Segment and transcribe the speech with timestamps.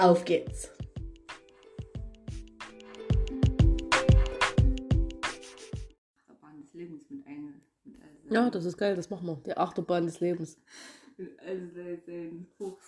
[0.00, 0.70] Auf geht's!
[6.26, 9.36] Achterbahn des Lebens mit all Ja, das ist geil, das machen wir.
[9.44, 10.56] Die Achterbahn des Lebens.
[11.18, 11.70] mit all
[12.06, 12.86] seinen Hochs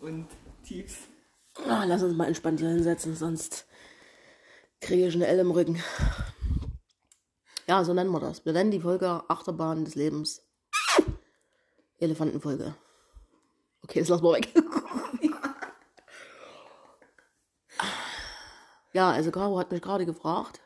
[0.00, 0.28] und
[0.62, 1.08] Tiefs.
[1.66, 3.66] Ah, lass uns mal entspannt hier hinsetzen, sonst
[4.82, 5.82] kriege ich eine L im Rücken.
[7.66, 8.44] Ja, so nennen wir das.
[8.44, 10.42] Wir nennen die Folge Achterbahn des Lebens.
[11.98, 12.74] Elefantenfolge.
[13.84, 14.52] Okay, das lassen wir weg.
[18.92, 20.60] Ja, also Caro hat mich gerade gefragt.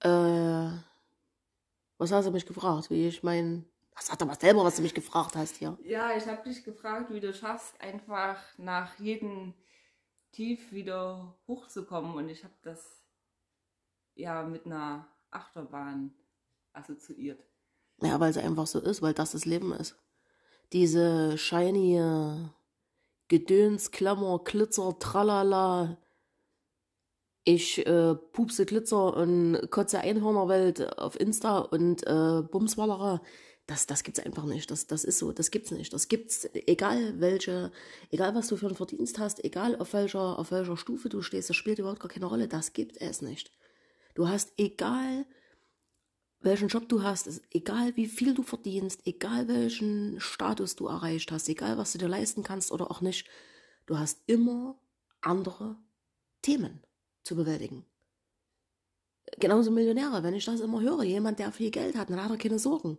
[0.00, 0.70] Äh,
[1.98, 2.90] was hast du mich gefragt?
[2.90, 3.64] Wie ich mein.
[4.00, 5.76] Sag doch mal selber, was du mich gefragt hast hier.
[5.82, 9.54] Ja, ich habe dich gefragt, wie du schaffst, einfach nach jedem
[10.30, 12.14] Tief wieder hochzukommen.
[12.14, 13.02] Und ich habe das
[14.14, 16.14] ja mit einer Achterbahn
[16.72, 17.42] assoziiert.
[18.00, 19.96] Ja, weil es einfach so ist, weil das das Leben ist.
[20.72, 22.48] Diese shiny äh,
[23.26, 25.98] Gedöns, Klammer, Glitzer, Tralala.
[27.50, 33.22] Ich äh, pupse Glitzer und kotze Einhörnerwelt auf Insta und äh, Bumswallere.
[33.66, 34.70] Das, das gibt's einfach nicht.
[34.70, 35.32] Das, das ist so.
[35.32, 35.94] Das gibt's nicht.
[35.94, 37.72] Das gibt's, egal welche,
[38.10, 41.48] egal was du für einen Verdienst hast, egal auf welcher, auf welcher Stufe du stehst,
[41.48, 42.48] das spielt überhaupt gar keine Rolle.
[42.48, 43.50] Das gibt es nicht.
[44.14, 45.24] Du hast, egal
[46.40, 51.48] welchen Job du hast, egal wie viel du verdienst, egal welchen Status du erreicht hast,
[51.48, 53.26] egal was du dir leisten kannst oder auch nicht,
[53.86, 54.78] du hast immer
[55.22, 55.76] andere
[56.42, 56.82] Themen
[57.28, 57.84] zu bewältigen.
[59.38, 62.38] Genauso Millionäre, wenn ich das immer höre, jemand, der viel Geld hat, dann hat er
[62.38, 62.98] keine Sorgen.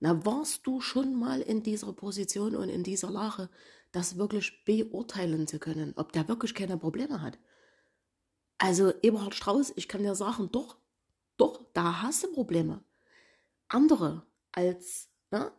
[0.00, 3.48] Na, warst du schon mal in dieser Position und in dieser Lage,
[3.92, 7.38] das wirklich beurteilen zu können, ob der wirklich keine Probleme hat?
[8.58, 10.76] Also Eberhard Strauß, ich kann dir sagen, doch,
[11.36, 12.82] doch, da hast du Probleme.
[13.68, 15.52] Andere als, ne?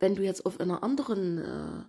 [0.00, 1.84] wenn du jetzt auf einer anderen, äh,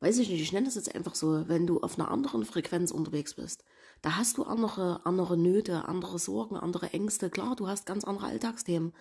[0.00, 2.90] weiß ich nicht, ich nenne das jetzt einfach so, wenn du auf einer anderen Frequenz
[2.90, 3.64] unterwegs bist,
[4.02, 7.30] da hast du andere, andere Nöte, andere Sorgen, andere Ängste.
[7.30, 8.92] Klar, du hast ganz andere Alltagsthemen.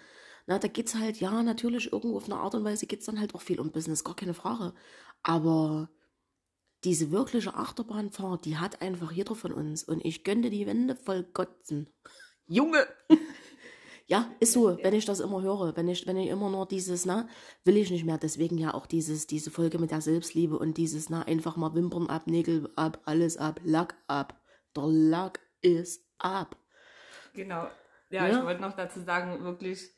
[0.48, 3.36] Na, da geht's halt, ja, natürlich irgendwo auf eine Art und Weise geht's dann halt
[3.36, 4.74] auch viel um Business, gar keine Frage.
[5.24, 5.90] Aber
[6.84, 9.84] diese wirkliche Achterbahnfahrt, die hat einfach jeder von uns.
[9.84, 11.90] Und ich gönnte die Wände voll Kotzen.
[12.48, 12.88] Junge!
[14.08, 17.06] ja, ist so, wenn ich das immer höre, wenn ich, wenn ich immer nur dieses,
[17.06, 17.28] na,
[17.64, 18.18] will ich nicht mehr.
[18.20, 22.08] Deswegen ja auch dieses, diese Folge mit der Selbstliebe und dieses, na, einfach mal Wimpern
[22.08, 24.40] ab, Nägel ab, alles ab, Lack ab.
[24.76, 26.56] Der Lack ist ab.
[27.34, 27.68] Genau.
[28.12, 28.40] Ja, Ja.
[28.40, 29.90] ich wollte noch dazu sagen, wirklich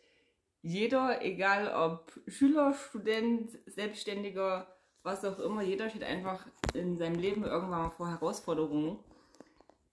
[0.62, 4.68] jeder, egal ob Schüler, Student, Selbstständiger,
[5.04, 9.00] was auch immer, jeder steht einfach in seinem Leben irgendwann mal vor Herausforderungen,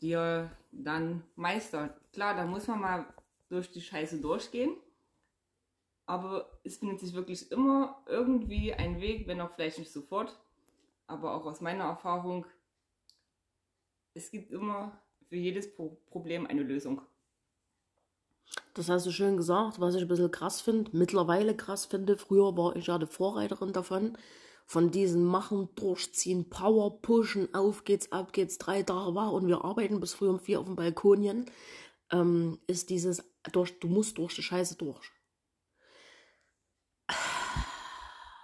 [0.01, 2.01] die er dann meistert.
[2.13, 3.07] Klar, da muss man mal
[3.49, 4.77] durch die Scheiße durchgehen,
[6.07, 10.39] aber es findet sich wirklich immer irgendwie ein Weg, wenn auch vielleicht nicht sofort,
[11.07, 12.47] aber auch aus meiner Erfahrung,
[14.15, 17.01] es gibt immer für jedes Pro Problem eine Lösung.
[18.75, 22.17] Das hast du schön gesagt, was ich ein bisschen krass finde, mittlerweile krass finde.
[22.17, 24.19] Früher war ich ja die Vorreiterin davon,
[24.67, 29.65] von diesen Machen, Durchziehen, Power, Pushen, auf geht's, ab geht's, drei Tage war und wir
[29.65, 31.47] arbeiten bis früh um vier auf dem Balkonien,
[32.11, 33.23] ähm, ist dieses,
[33.53, 35.11] durch, du musst durch die Scheiße durch.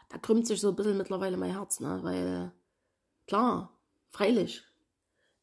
[0.08, 2.52] Da krümmt sich so ein bisschen mittlerweile mein Herz, ne, weil,
[3.26, 3.78] klar,
[4.10, 4.64] freilich,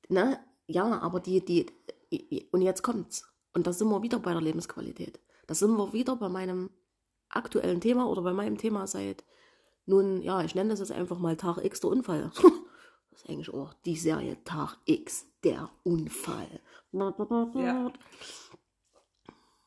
[0.09, 3.27] ne, ja, aber die, die, und jetzt kommt's.
[3.53, 5.19] Und da sind wir wieder bei der Lebensqualität.
[5.47, 6.69] Da sind wir wieder bei meinem
[7.29, 9.23] aktuellen Thema oder bei meinem Thema seit
[9.87, 12.31] nun, ja, ich nenne das jetzt einfach mal Tag X der Unfall.
[13.09, 16.59] Das ist eigentlich auch die Serie Tag X der Unfall.
[17.63, 17.91] Ja.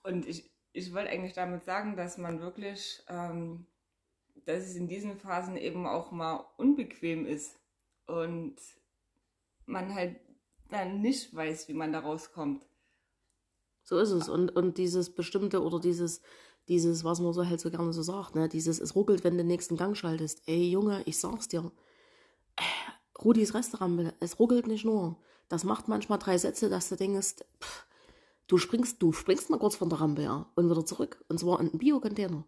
[0.02, 3.66] Und ich, ich wollte eigentlich damit sagen, dass man wirklich, ähm,
[4.44, 7.58] dass es in diesen Phasen eben auch mal unbequem ist
[8.06, 8.56] und
[9.66, 10.16] man halt
[10.70, 12.64] dann nicht weiß, wie man da rauskommt.
[13.82, 14.28] So ist es.
[14.28, 16.22] Und, und dieses bestimmte oder dieses,
[16.68, 19.38] dieses, was man so halt so gerne so sagt, ne, dieses, es ruckelt, wenn du
[19.38, 20.42] den nächsten Gang schaltest.
[20.46, 21.72] Ey, Junge, ich sag's dir.
[23.22, 25.16] Rudis Restaurant, es ruckelt nicht nur.
[25.48, 27.86] Das macht manchmal drei Sätze, dass du denkst, pff,
[28.50, 31.24] du springst, du springst mal kurz von der Rampe, ja, und wieder zurück.
[31.28, 32.44] Und zwar in einen Bio-Container.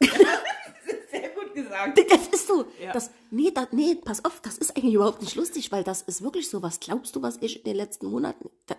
[1.10, 1.98] Sehr gut gesagt.
[2.10, 2.66] Das ist so.
[2.82, 2.92] Ja.
[2.92, 6.22] Das, nee, da, nee, pass auf, das ist eigentlich überhaupt nicht lustig, weil das ist
[6.22, 6.62] wirklich so.
[6.62, 8.50] Was glaubst du, was ich in den letzten Monaten.
[8.66, 8.76] Da,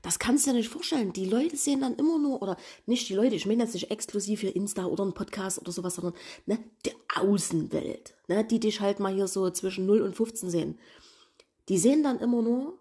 [0.00, 1.12] das kannst du dir nicht vorstellen.
[1.12, 2.56] Die Leute sehen dann immer nur, oder
[2.86, 5.94] nicht die Leute, ich meine jetzt nicht exklusiv für Insta oder ein Podcast oder sowas,
[5.94, 6.14] sondern
[6.46, 10.78] ne, die Außenwelt, ne, die dich halt mal hier so zwischen 0 und 15 sehen.
[11.68, 12.78] Die sehen dann immer nur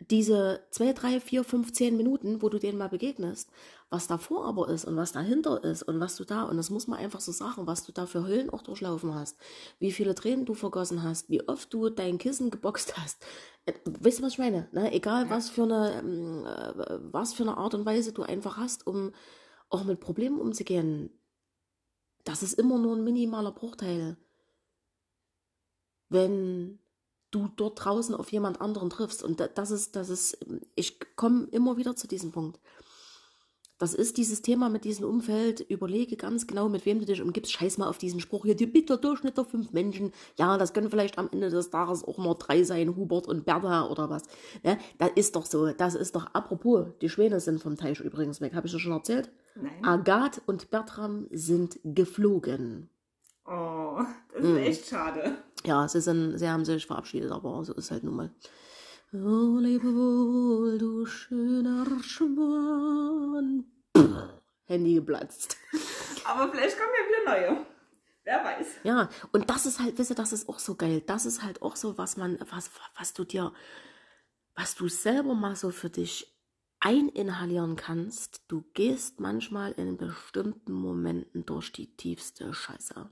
[0.00, 3.50] diese 2, 3, 4, 5, 10 Minuten, wo du denen mal begegnest,
[3.90, 6.86] was davor aber ist und was dahinter ist und was du da, und das muss
[6.86, 9.36] man einfach so sagen, was du da für Höllen auch durchlaufen hast,
[9.80, 13.24] wie viele Tränen du vergossen hast, wie oft du dein Kissen geboxt hast.
[13.66, 14.68] Äh, Weißt du, was ich meine?
[14.72, 14.92] Ne?
[14.92, 18.86] Egal, was für eine, ähm, äh, was für eine Art und Weise du einfach hast,
[18.86, 19.12] um
[19.68, 21.10] auch mit Problemen umzugehen.
[22.24, 24.16] Das ist immer nur ein minimaler Bruchteil.
[26.08, 26.78] Wenn
[27.30, 29.22] du dort draußen auf jemand anderen triffst.
[29.22, 30.38] Und da- das ist, das ist,
[30.74, 32.58] ich komme immer wieder zu diesem Punkt.
[33.80, 35.60] Das ist dieses Thema mit diesem Umfeld.
[35.60, 37.52] Überlege ganz genau, mit wem du dich umgibst.
[37.52, 38.56] Scheiß mal auf diesen Spruch hier.
[38.56, 40.10] Die bitter Durchschnitt der fünf Menschen.
[40.36, 42.96] Ja, das können vielleicht am Ende des Tages auch nur drei sein.
[42.96, 44.24] Hubert und Bertha oder was.
[44.64, 44.78] Ne?
[44.98, 45.70] Das ist doch so.
[45.70, 48.54] Das ist doch, apropos, die Schwäne sind vom Teich übrigens weg.
[48.54, 49.30] Habe ich das schon erzählt?
[49.54, 49.84] Nein.
[49.84, 52.90] Agathe und Bertram sind geflogen.
[53.46, 54.00] Oh,
[54.34, 55.36] das ist echt schade.
[55.64, 58.30] Ja, sie, sind, sie haben sich verabschiedet, aber so ist halt nun mal.
[59.12, 63.64] Oh, lebe wohl, du schöner Schwan.
[64.66, 65.56] Handy geplatzt.
[66.24, 67.66] Aber vielleicht kommen ja wieder neue.
[68.24, 68.66] Wer weiß.
[68.84, 71.02] Ja, und das ist halt, wisst ihr, das ist auch so geil.
[71.06, 73.54] Das ist halt auch so, was man, was, was du dir,
[74.54, 76.38] was du selber mal so für dich
[76.80, 78.42] eininhalieren kannst.
[78.48, 83.08] Du gehst manchmal in bestimmten Momenten durch die tiefste Scheiße.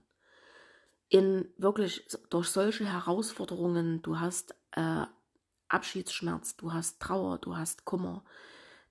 [1.09, 5.05] In wirklich durch solche Herausforderungen, du hast äh,
[5.69, 8.25] Abschiedsschmerz, du hast Trauer, du hast Kummer,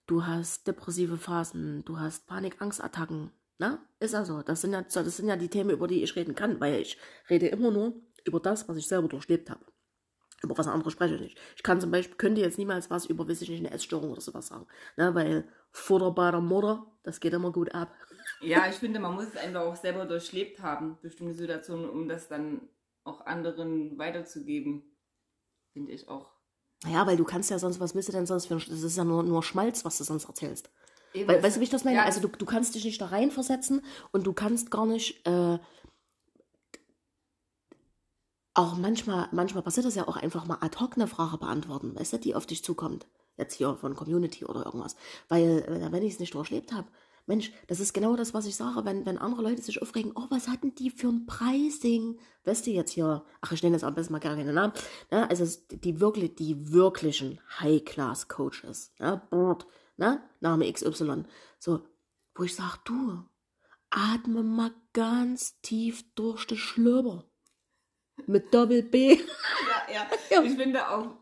[0.07, 3.31] du hast depressive Phasen, du hast Panik-Angstattacken.
[3.57, 4.41] Na, ist also.
[4.41, 6.97] Das sind ja, das sind ja die Themen, über die ich reden kann, weil ich
[7.29, 7.93] rede immer nur
[8.25, 9.63] über das, was ich selber durchlebt habe.
[10.43, 11.37] Über was anderes spreche ich nicht.
[11.55, 14.21] Ich kann zum Beispiel, könnte jetzt niemals was über, weiß ich nicht, eine Essstörung oder
[14.21, 14.67] sowas sagen.
[14.97, 17.93] Ne, weil Futter bei der Mutter, das geht immer gut ab.
[18.41, 22.27] Ja, ich finde, man muss es einfach auch selber durchlebt haben, bestimmte Situationen, um das
[22.27, 22.69] dann
[23.03, 24.83] auch anderen weiterzugeben.
[25.73, 26.31] Finde ich auch.
[26.87, 28.97] Ja, weil du kannst ja sonst, was willst du denn sonst für ein, das ist
[28.97, 30.69] ja nur, nur Schmalz, was du sonst erzählst.
[31.13, 31.97] Eben, Weil, weißt du, wie ich das meine?
[31.97, 35.57] Ja, also du, du kannst dich nicht da reinversetzen und du kannst gar nicht, äh,
[38.53, 42.13] auch manchmal, manchmal passiert das ja auch einfach mal ad hoc eine Frage beantworten, weißt
[42.13, 43.05] du, die auf dich zukommt.
[43.37, 44.95] Jetzt hier von Community oder irgendwas.
[45.27, 46.87] Weil, äh, wenn ich es nicht durchlebt habe,
[47.27, 50.25] Mensch, das ist genau das, was ich sage, wenn, wenn andere Leute sich aufregen, oh,
[50.29, 52.19] was hatten die für ein Pricing?
[52.43, 54.73] Weißt du jetzt hier, ach, ich nenne jetzt am besten mal gar keine Namen,
[55.09, 55.27] ne?
[55.29, 59.21] also die wirklich, die wirklichen High-Class-Coaches, ne?
[59.29, 59.65] Brrrt,
[59.97, 60.21] ne?
[60.39, 61.23] Name XY,
[61.57, 61.81] so,
[62.35, 63.23] wo ich sage, du,
[63.89, 67.25] atme mal ganz tief durch die Schlöber.
[68.27, 69.15] Mit Doppel B.
[69.15, 70.07] Ja, ja.
[70.31, 70.43] Ja.
[70.43, 71.17] Ich finde auch,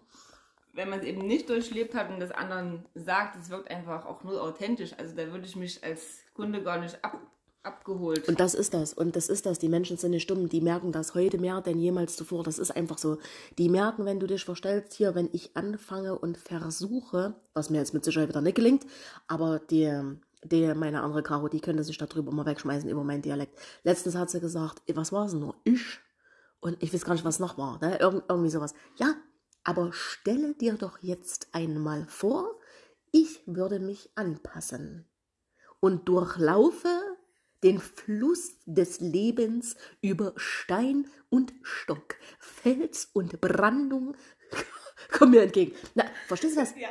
[0.73, 4.23] wenn man es eben nicht durchlebt hat und das anderen sagt, es wirkt einfach auch
[4.23, 4.93] nur authentisch.
[4.97, 7.19] Also da würde ich mich als Kunde gar nicht ab,
[7.61, 8.27] abgeholt.
[8.27, 8.91] Und das ist das.
[8.91, 9.59] Und das ist das.
[9.59, 10.49] Die Menschen sind nicht dumm.
[10.49, 12.43] Die merken das heute mehr denn jemals zuvor.
[12.43, 13.19] Das ist einfach so.
[13.59, 17.93] Die merken, wenn du dich verstellst, hier, wenn ich anfange und versuche, was mir jetzt
[17.93, 18.85] mit Sicherheit wieder nicht gelingt,
[19.27, 19.91] aber die,
[20.43, 23.59] die meine andere Caro, die könnte sich darüber mal wegschmeißen über meinen Dialekt.
[23.83, 25.55] Letztens hat sie gesagt, was war es nur?
[25.65, 25.99] Ich?
[26.59, 27.79] Und ich weiß gar nicht, was noch war.
[27.81, 27.99] Ne?
[27.99, 28.73] Irgend, irgendwie sowas.
[28.95, 29.15] Ja,
[29.63, 32.59] aber stelle dir doch jetzt einmal vor,
[33.11, 35.07] ich würde mich anpassen
[35.79, 37.17] und durchlaufe
[37.63, 44.17] den Fluss des Lebens über Stein und Stock, Fels und Brandung.
[45.11, 45.75] Komm mir entgegen.
[45.95, 46.75] Na, verstehst du das?
[46.75, 46.89] ja,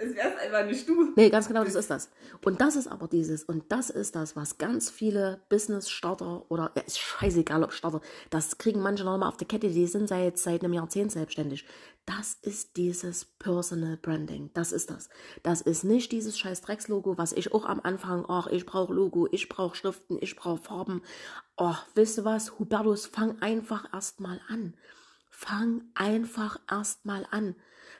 [0.00, 1.12] das wär's einfach nicht du.
[1.14, 2.10] Nee, ganz genau, das ist das.
[2.44, 6.82] Und das ist aber dieses, und das ist das, was ganz viele Business-Starter oder, ja,
[6.82, 10.38] ist scheißegal ob Starter, das kriegen manche noch mal auf der Kette, die sind seit,
[10.38, 11.66] seit einem Jahrzehnt selbstständig.
[12.06, 14.50] Das ist dieses Personal Branding.
[14.54, 15.10] Das ist das.
[15.42, 19.28] Das ist nicht dieses scheiß Dreckslogo, was ich auch am Anfang, ach, ich brauche Logo,
[19.30, 21.02] ich brauche Schriften, ich brauche Farben.
[21.58, 24.74] Oh, wisst ihr was, Hubertus, fang einfach erstmal an.
[25.28, 27.54] Fang einfach erstmal an.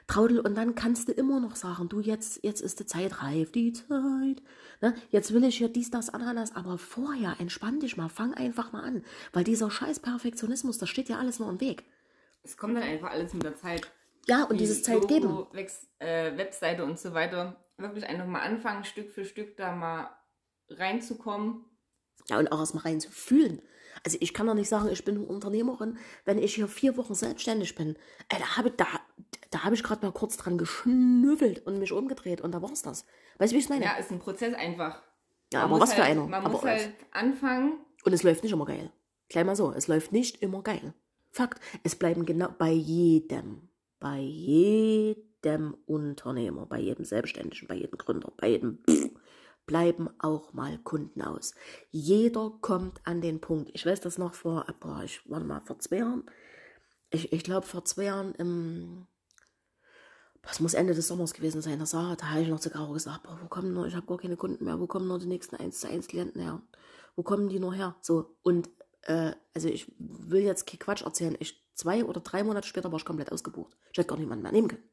[0.07, 3.51] Traudel, und dann kannst du immer noch sagen, du, jetzt, jetzt ist die Zeit reif,
[3.51, 4.41] die Zeit.
[4.81, 4.95] Ne?
[5.09, 8.83] Jetzt will ich hier dies, das, Ananas, aber vorher entspann dich mal, fang einfach mal
[8.83, 9.03] an.
[9.33, 11.83] Weil dieser scheiß Perfektionismus, das steht ja alles nur im Weg.
[12.43, 13.91] Es kommt dann einfach alles mit der Zeit.
[14.27, 15.47] Ja, und Die dieses Zeit geben.
[15.99, 17.55] Äh, Webseite und so weiter.
[17.77, 20.09] Wirklich einfach mal anfangen, Stück für Stück da mal
[20.69, 21.65] reinzukommen.
[22.29, 23.61] Ja, und auch erstmal rein zu fühlen.
[24.03, 27.13] Also ich kann doch nicht sagen, ich bin eine Unternehmerin, wenn ich hier vier Wochen
[27.13, 27.95] selbstständig bin.
[28.29, 28.87] Äh, da habe da,
[29.51, 33.05] da hab ich gerade mal kurz dran geschnüffelt und mich umgedreht und da war's das.
[33.37, 33.85] Weißt du, wie ich es meine?
[33.85, 35.01] Ja, ist ein Prozess einfach.
[35.53, 36.27] Ja, Man aber was für halt, einer.
[36.27, 37.73] Man aber muss halt anfangen.
[38.03, 38.91] Und es läuft nicht immer geil.
[39.29, 40.93] Gleich mal so, es läuft nicht immer geil.
[41.31, 48.33] Fakt, es bleiben genau bei jedem, bei jedem Unternehmer, bei jedem Selbstständigen, bei jedem Gründer,
[48.37, 49.09] bei jedem pff,
[49.65, 51.53] bleiben auch mal Kunden aus.
[51.91, 53.71] Jeder kommt an den Punkt.
[53.73, 56.23] Ich weiß das noch vor, boah, ich warte mal, vor zwei Jahren.
[57.09, 59.07] Ich, ich glaube, vor zwei Jahren im,
[60.43, 63.23] das muss Ende des Sommers gewesen sein, das da habe ich noch zu Caro gesagt,
[63.23, 65.55] boah, wo kommen nur, ich habe gar keine Kunden mehr, wo kommen nur die nächsten
[65.55, 66.61] 1 zu 1 Klienten her?
[67.15, 67.95] Wo kommen die nur her?
[68.01, 68.69] So, und
[69.03, 72.97] äh, also ich will jetzt kein Quatsch erzählen, ich zwei oder drei Monate später war
[72.97, 73.77] ich komplett ausgebucht.
[73.91, 74.83] Ich hätte gar niemanden mehr nehmen können.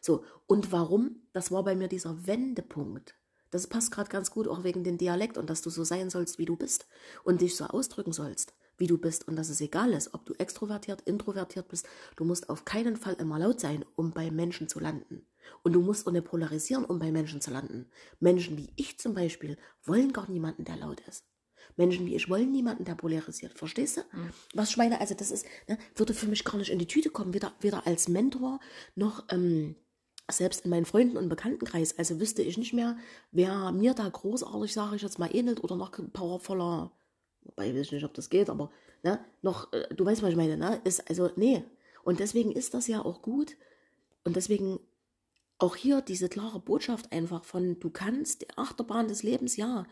[0.00, 1.22] So, und warum?
[1.32, 3.14] Das war bei mir dieser Wendepunkt.
[3.50, 6.38] Das passt gerade ganz gut auch wegen dem Dialekt und dass du so sein sollst,
[6.38, 6.86] wie du bist
[7.24, 10.34] und dich so ausdrücken sollst, wie du bist und dass es egal ist, ob du
[10.34, 11.86] extrovertiert, introvertiert bist.
[12.16, 15.26] Du musst auf keinen Fall immer laut sein, um bei Menschen zu landen.
[15.62, 17.86] Und du musst nicht polarisieren, um bei Menschen zu landen.
[18.20, 21.24] Menschen wie ich zum Beispiel wollen gar niemanden, der laut ist.
[21.76, 23.58] Menschen wie ich wollen niemanden, der polarisiert.
[23.58, 24.00] Verstehst du?
[24.16, 24.30] Mhm.
[24.54, 27.10] Was ich meine, also das ist, ne, würde für mich gar nicht in die Tüte
[27.10, 28.60] kommen, weder, weder als Mentor
[28.94, 29.76] noch ähm,
[30.30, 31.98] selbst in meinen Freunden- und Bekanntenkreis.
[31.98, 32.96] Also wüsste ich nicht mehr,
[33.30, 36.92] wer mir da großartig, sage ich jetzt mal, ähnelt oder noch powervoller,
[37.46, 38.70] wobei ich weiß nicht, ob das geht, aber
[39.02, 40.80] ne, noch, äh, du weißt, was ich meine, ne?
[40.84, 41.64] Ist also, nee.
[42.04, 43.56] Und deswegen ist das ja auch gut.
[44.24, 44.80] Und deswegen
[45.58, 49.86] auch hier diese klare Botschaft einfach von, du kannst die Achterbahn des Lebens, ja,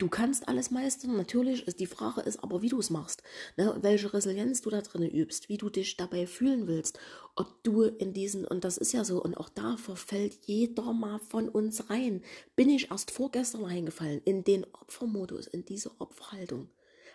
[0.00, 1.66] Du kannst alles meistern, natürlich.
[1.66, 3.24] Ist, die Frage ist aber, wie du es machst.
[3.56, 3.76] Ne?
[3.80, 7.00] Welche Resilienz du da drin übst, wie du dich dabei fühlen willst.
[7.34, 11.18] Ob du in diesen, und das ist ja so, und auch da verfällt jeder mal
[11.18, 12.22] von uns rein.
[12.54, 16.68] Bin ich erst vorgestern reingefallen in den Opfermodus, in diese Opferhaltung.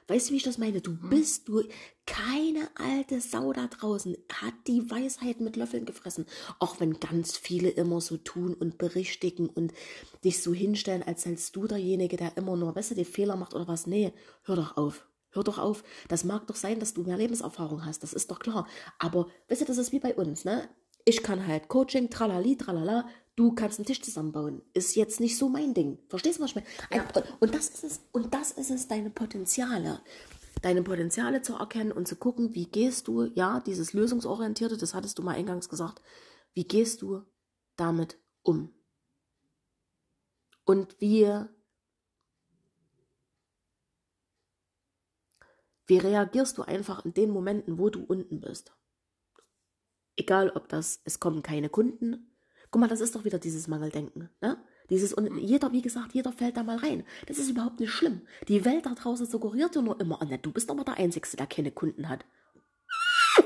[0.07, 0.81] Weißt du, wie ich das meine?
[0.81, 1.09] Du mhm.
[1.09, 1.63] bist du.
[2.05, 6.25] Keine alte Sau da draußen hat die Weisheit mit Löffeln gefressen.
[6.59, 9.73] Auch wenn ganz viele immer so tun und berichtigen und
[10.25, 13.53] dich so hinstellen, als seist du derjenige, der immer nur, weißt du, die Fehler macht
[13.53, 13.87] oder was.
[13.87, 14.11] Nee,
[14.43, 15.07] hör doch auf.
[15.29, 15.83] Hör doch auf.
[16.09, 18.03] Das mag doch sein, dass du mehr Lebenserfahrung hast.
[18.03, 18.67] Das ist doch klar.
[18.99, 20.69] Aber, weißt du, das ist wie bei uns, ne?
[21.05, 24.61] Ich kann halt Coaching, tralali, tralala, du kannst einen Tisch zusammenbauen.
[24.73, 25.99] Ist jetzt nicht so mein Ding.
[26.09, 26.67] Verstehst du, was ich meine?
[26.91, 27.05] Ja.
[27.39, 30.01] Und das ist es, und das ist es, deine Potenziale.
[30.61, 35.17] Deine Potenziale zu erkennen und zu gucken, wie gehst du, ja, dieses Lösungsorientierte, das hattest
[35.17, 36.01] du mal eingangs gesagt,
[36.53, 37.23] wie gehst du
[37.75, 38.73] damit um?
[40.65, 41.27] Und wie,
[45.87, 48.73] wie reagierst du einfach in den Momenten, wo du unten bist?
[50.15, 52.32] Egal, ob das, es kommen keine Kunden,
[52.73, 54.31] Guck mal, das ist doch wieder dieses Mangeldenken.
[54.41, 54.57] Ne?
[54.89, 57.05] Dieses, und jeder, wie gesagt, jeder fällt da mal rein.
[57.27, 58.21] Das ist überhaupt nicht schlimm.
[58.47, 61.37] Die Welt da draußen suggeriert dir nur immer, oh, ne, du bist aber der Einzige,
[61.37, 62.25] der keine Kunden hat.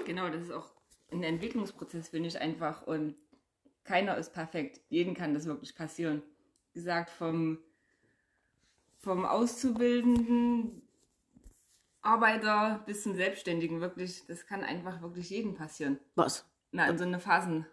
[0.06, 0.72] Genau, das ist auch
[1.12, 2.88] ein Entwicklungsprozess, finde ich einfach.
[2.88, 3.16] Und
[3.84, 4.80] keiner ist perfekt.
[4.88, 6.24] Jeden kann das wirklich passieren.
[6.72, 7.60] Wie gesagt, vom,
[9.00, 10.84] vom Auszubildenden
[12.02, 16.00] Arbeiter bis zum Selbstständigen, wirklich, das kann einfach wirklich jedem passieren.
[16.16, 16.46] Was?
[16.72, 17.66] Na, in so eine Phasen.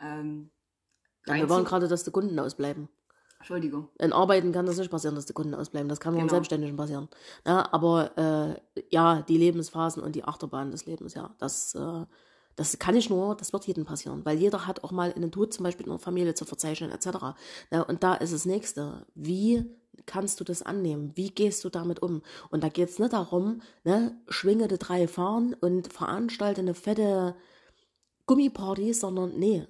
[0.00, 0.48] Ähm,
[1.26, 2.88] ja, wir wollen gerade, dass die Kunden ausbleiben.
[3.40, 3.88] Entschuldigung.
[3.98, 5.88] In Arbeiten kann das nicht passieren, dass die Kunden ausbleiben.
[5.88, 6.30] Das kann nur genau.
[6.30, 7.08] im Selbstständigen passieren.
[7.46, 12.04] Ja, aber äh, ja, die Lebensphasen und die Achterbahn des Lebens, ja, das, äh,
[12.56, 14.26] das kann ich nur, das wird jedem passieren.
[14.26, 17.06] Weil jeder hat auch mal einen Tod zum Beispiel in der Familie zu verzeichnen, etc.
[17.70, 19.06] Ja, und da ist das Nächste.
[19.14, 19.64] Wie
[20.04, 21.12] kannst du das annehmen?
[21.14, 22.20] Wie gehst du damit um?
[22.50, 27.34] Und da geht es nicht darum, ne, schwinge die drei fahren und veranstalte eine fette
[28.26, 29.66] Gummiparty, sondern nee,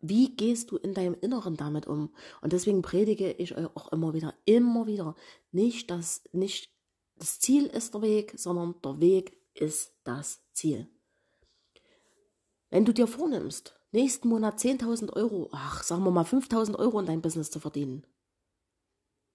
[0.00, 2.14] wie gehst du in deinem Inneren damit um?
[2.40, 5.14] Und deswegen predige ich euch auch immer wieder, immer wieder,
[5.52, 6.70] nicht das, nicht
[7.16, 10.88] das Ziel ist der Weg, sondern der Weg ist das Ziel.
[12.68, 17.06] Wenn du dir vornimmst, nächsten Monat 10.000 Euro, ach, sagen wir mal 5.000 Euro in
[17.06, 18.06] dein Business zu verdienen.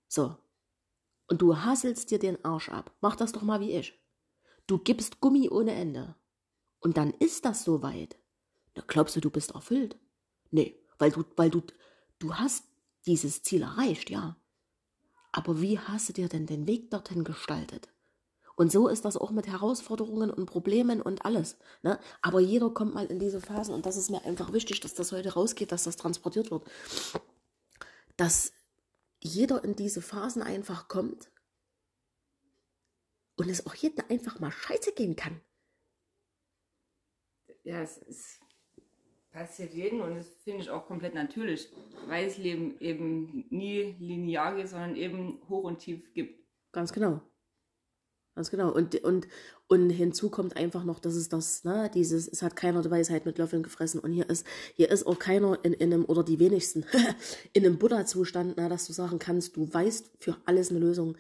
[0.07, 0.35] So.
[1.27, 2.93] Und du hasselst dir den Arsch ab.
[2.99, 3.97] Mach das doch mal wie ich.
[4.67, 6.15] Du gibst Gummi ohne Ende.
[6.81, 8.17] Und dann ist das soweit.
[8.73, 9.97] Da glaubst du, du bist erfüllt.
[10.51, 11.63] Nee, weil du, weil du,
[12.19, 12.65] du hast
[13.05, 14.37] dieses Ziel erreicht, ja.
[15.31, 17.89] Aber wie hast du dir denn den Weg dorthin gestaltet?
[18.55, 21.57] Und so ist das auch mit Herausforderungen und Problemen und alles.
[21.83, 21.99] Ne?
[22.21, 25.11] Aber jeder kommt mal in diese Phasen und das ist mir einfach wichtig, dass das
[25.13, 26.69] heute rausgeht, dass das transportiert wird.
[28.17, 28.51] Dass
[29.19, 31.31] jeder in diese Phasen einfach kommt
[33.37, 35.41] und es auch jedem einfach mal scheiße gehen kann.
[37.63, 38.39] Ja, es ist
[39.31, 41.69] passiert jedem und das finde ich auch komplett natürlich,
[42.07, 46.45] weil das Leben eben nie linear geht, sondern eben hoch und tief gibt.
[46.71, 47.21] Ganz genau.
[48.35, 48.71] Ganz genau.
[48.71, 49.27] Und, und,
[49.67, 53.25] und hinzu kommt einfach noch, dass es das, ne, dieses, es hat keiner die Weisheit
[53.25, 53.99] mit Löffeln gefressen.
[53.99, 56.85] Und hier ist, hier ist auch keiner in, in einem, oder die wenigsten,
[57.53, 61.17] in einem Buddha-Zustand, na, dass du sagen kannst, du weißt für alles eine Lösung.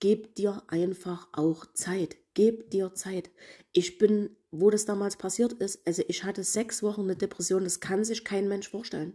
[0.00, 2.16] Gib dir einfach auch Zeit.
[2.34, 3.30] Gib dir Zeit.
[3.72, 7.80] Ich bin, wo das damals passiert ist, also ich hatte sechs Wochen eine Depression, das
[7.80, 9.14] kann sich kein Mensch vorstellen.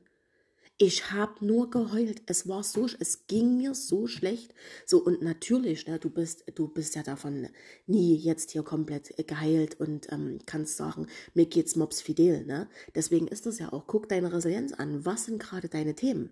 [0.77, 2.23] Ich habe nur geheult.
[2.25, 4.53] Es war so, es ging mir so schlecht.
[4.85, 7.47] So und natürlich, ne, du bist, du bist ja davon
[7.87, 12.45] nie jetzt hier komplett geheilt und ähm, kannst sagen, mir geht's mops fidel.
[12.45, 12.67] Ne?
[12.93, 13.87] Deswegen ist das ja auch.
[13.87, 15.05] Guck deine Resilienz an.
[15.05, 16.31] Was sind gerade deine Themen?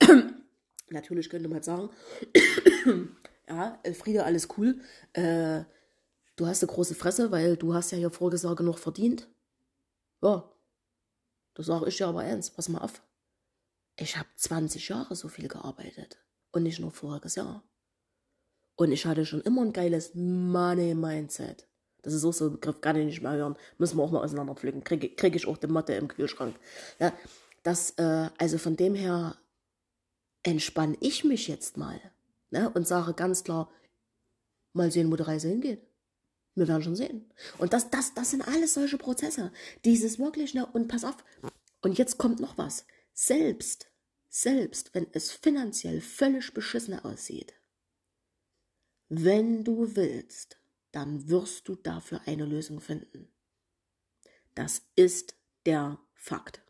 [0.88, 1.90] natürlich könnte man sagen,
[3.50, 4.80] ja, Friede, alles cool.
[5.12, 5.64] Äh,
[6.36, 9.28] du hast eine große Fresse, weil du hast ja hier Vorgesage noch verdient.
[10.22, 10.50] Ja,
[11.54, 12.56] das sage ich ja aber ernst.
[12.56, 13.02] Pass mal auf
[14.00, 16.18] ich habe 20 Jahre so viel gearbeitet
[16.52, 17.62] und nicht nur voriges Jahr.
[18.76, 21.68] Und ich hatte schon immer ein geiles Money-Mindset.
[22.00, 23.56] Das ist auch so ein Begriff, kann ich nicht mehr hören.
[23.76, 24.84] Müssen wir auch mal auseinanderpflücken.
[24.84, 26.56] Kriege krieg ich auch die Matte im Kühlschrank.
[26.98, 27.12] Ja,
[27.62, 29.36] das, äh, also von dem her
[30.42, 32.00] entspanne ich mich jetzt mal
[32.50, 33.70] ne, und sage ganz klar,
[34.72, 35.86] mal sehen, wo die Reise hingeht.
[36.54, 37.32] Wir werden schon sehen.
[37.58, 39.52] Und das, das, das sind alles solche Prozesse.
[39.84, 41.16] Dieses wirklich, ne, und pass auf.
[41.80, 42.84] Und jetzt kommt noch was.
[43.12, 43.90] Selbst
[44.30, 47.52] selbst wenn es finanziell völlig beschissen aussieht.
[49.08, 50.58] Wenn du willst,
[50.92, 53.28] dann wirst du dafür eine Lösung finden.
[54.54, 55.34] Das ist
[55.66, 56.62] der Fakt.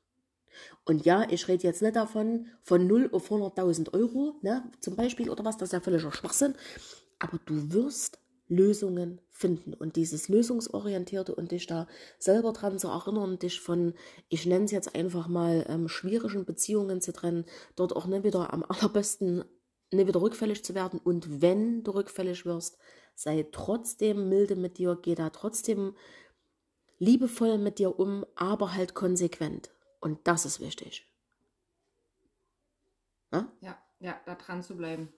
[0.90, 5.30] Und ja, ich rede jetzt nicht davon, von 0 auf 100.000 Euro, ne, zum Beispiel
[5.30, 6.56] oder was, das ist ja völliger Schwachsinn.
[7.20, 8.18] Aber du wirst
[8.48, 11.86] Lösungen finden und dieses lösungsorientierte und dich da
[12.18, 13.94] selber dran zu erinnern, dich von,
[14.30, 17.44] ich nenne es jetzt einfach mal, ähm, schwierigen Beziehungen zu trennen,
[17.76, 19.44] dort auch nicht wieder am allerbesten
[19.92, 22.78] nicht wieder rückfällig zu werden und wenn du rückfällig wirst,
[23.14, 25.94] sei trotzdem milde mit dir, geh da trotzdem
[26.98, 29.70] liebevoll mit dir um, aber halt konsequent
[30.00, 31.06] und das ist wichtig.
[33.32, 35.12] Ja, ja, ja da dran zu bleiben.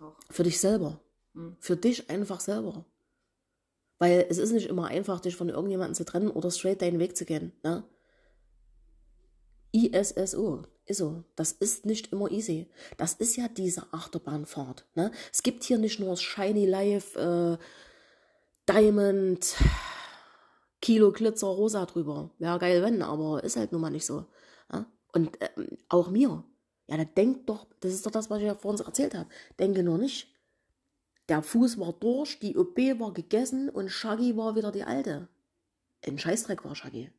[0.00, 0.14] Auch.
[0.30, 1.00] Für dich selber.
[1.60, 2.84] Für dich einfach selber.
[3.98, 7.16] Weil es ist nicht immer einfach, dich von irgendjemandem zu trennen oder straight deinen Weg
[7.16, 7.52] zu gehen.
[7.62, 7.84] Ne?
[9.72, 11.24] ISSO, ist so.
[11.36, 12.68] Das ist nicht immer easy.
[12.96, 14.86] Das ist ja diese Achterbahnfahrt.
[14.94, 15.12] Ne?
[15.32, 19.54] Es gibt hier nicht nur das Shiny Life, äh, Diamond,
[20.88, 22.30] Kilo Glitzer, Rosa drüber.
[22.38, 24.24] Wäre geil, wenn, aber ist halt nun mal nicht so.
[24.72, 24.86] Ja?
[25.12, 25.50] Und äh,
[25.90, 26.44] auch mir.
[26.86, 29.28] Ja, da denkt doch, das ist doch das, was ich ja vorhin erzählt habe.
[29.58, 30.34] Denke nur nicht,
[31.28, 35.28] der Fuß war durch, die OP war gegessen und Shaggy war wieder die Alte.
[36.06, 37.10] Ein Scheißdreck war Shaggy.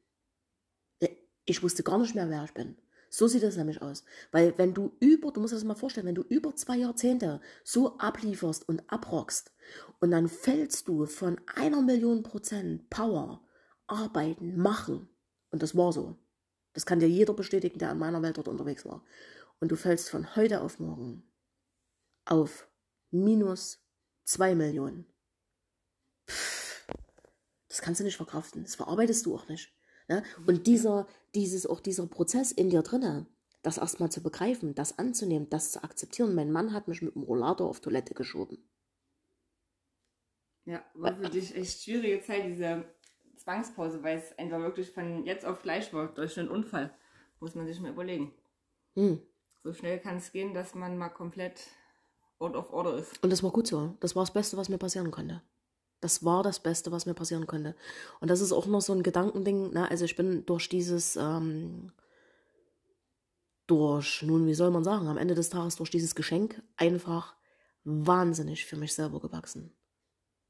[1.46, 2.76] Ich wusste gar nicht mehr, wer ich bin.
[3.12, 4.04] So sieht das nämlich aus.
[4.32, 7.40] Weil wenn du über, du musst dir das mal vorstellen, wenn du über zwei Jahrzehnte
[7.64, 9.52] so ablieferst und abrockst
[10.00, 13.44] und dann fällst du von einer Million Prozent Power,
[13.90, 15.10] arbeiten, machen.
[15.52, 16.18] Und das war so.
[16.74, 19.04] Das kann dir jeder bestätigen, der an meiner Welt dort unterwegs war.
[19.60, 21.24] Und du fällst von heute auf morgen
[22.26, 22.68] auf
[23.12, 23.84] minus
[24.30, 25.08] Zwei Millionen.
[26.30, 26.86] Pff,
[27.68, 28.62] das kannst du nicht verkraften.
[28.62, 29.74] Das verarbeitest du auch nicht.
[30.08, 30.22] Ne?
[30.46, 33.26] Und dieser, dieses, auch dieser Prozess in dir drinne,
[33.64, 36.36] das erstmal zu begreifen, das anzunehmen, das zu akzeptieren.
[36.36, 38.70] Mein Mann hat mich mit dem Rollator auf Toilette geschoben.
[40.66, 42.86] Ja, war für dich echt schwierige Zeit, diese
[43.40, 46.94] Zwangspause, weil es einfach wirklich von jetzt auf gleich war, durch einen Unfall.
[47.40, 48.34] Muss man sich mal überlegen.
[48.96, 49.22] Hm.
[49.64, 51.62] So schnell kann es gehen, dass man mal komplett
[52.40, 53.22] out of order ist.
[53.24, 53.96] Und das war gut so.
[54.00, 55.42] Das war das Beste, was mir passieren konnte.
[56.02, 57.76] Das war das Beste, was mir passieren konnte.
[58.20, 59.72] Und das ist auch noch so ein Gedankending.
[59.72, 59.90] Ne?
[59.90, 61.92] Also ich bin durch dieses, ähm,
[63.68, 67.36] durch, nun, wie soll man sagen, am Ende des Tages durch dieses Geschenk einfach
[67.84, 69.74] wahnsinnig für mich selber gewachsen.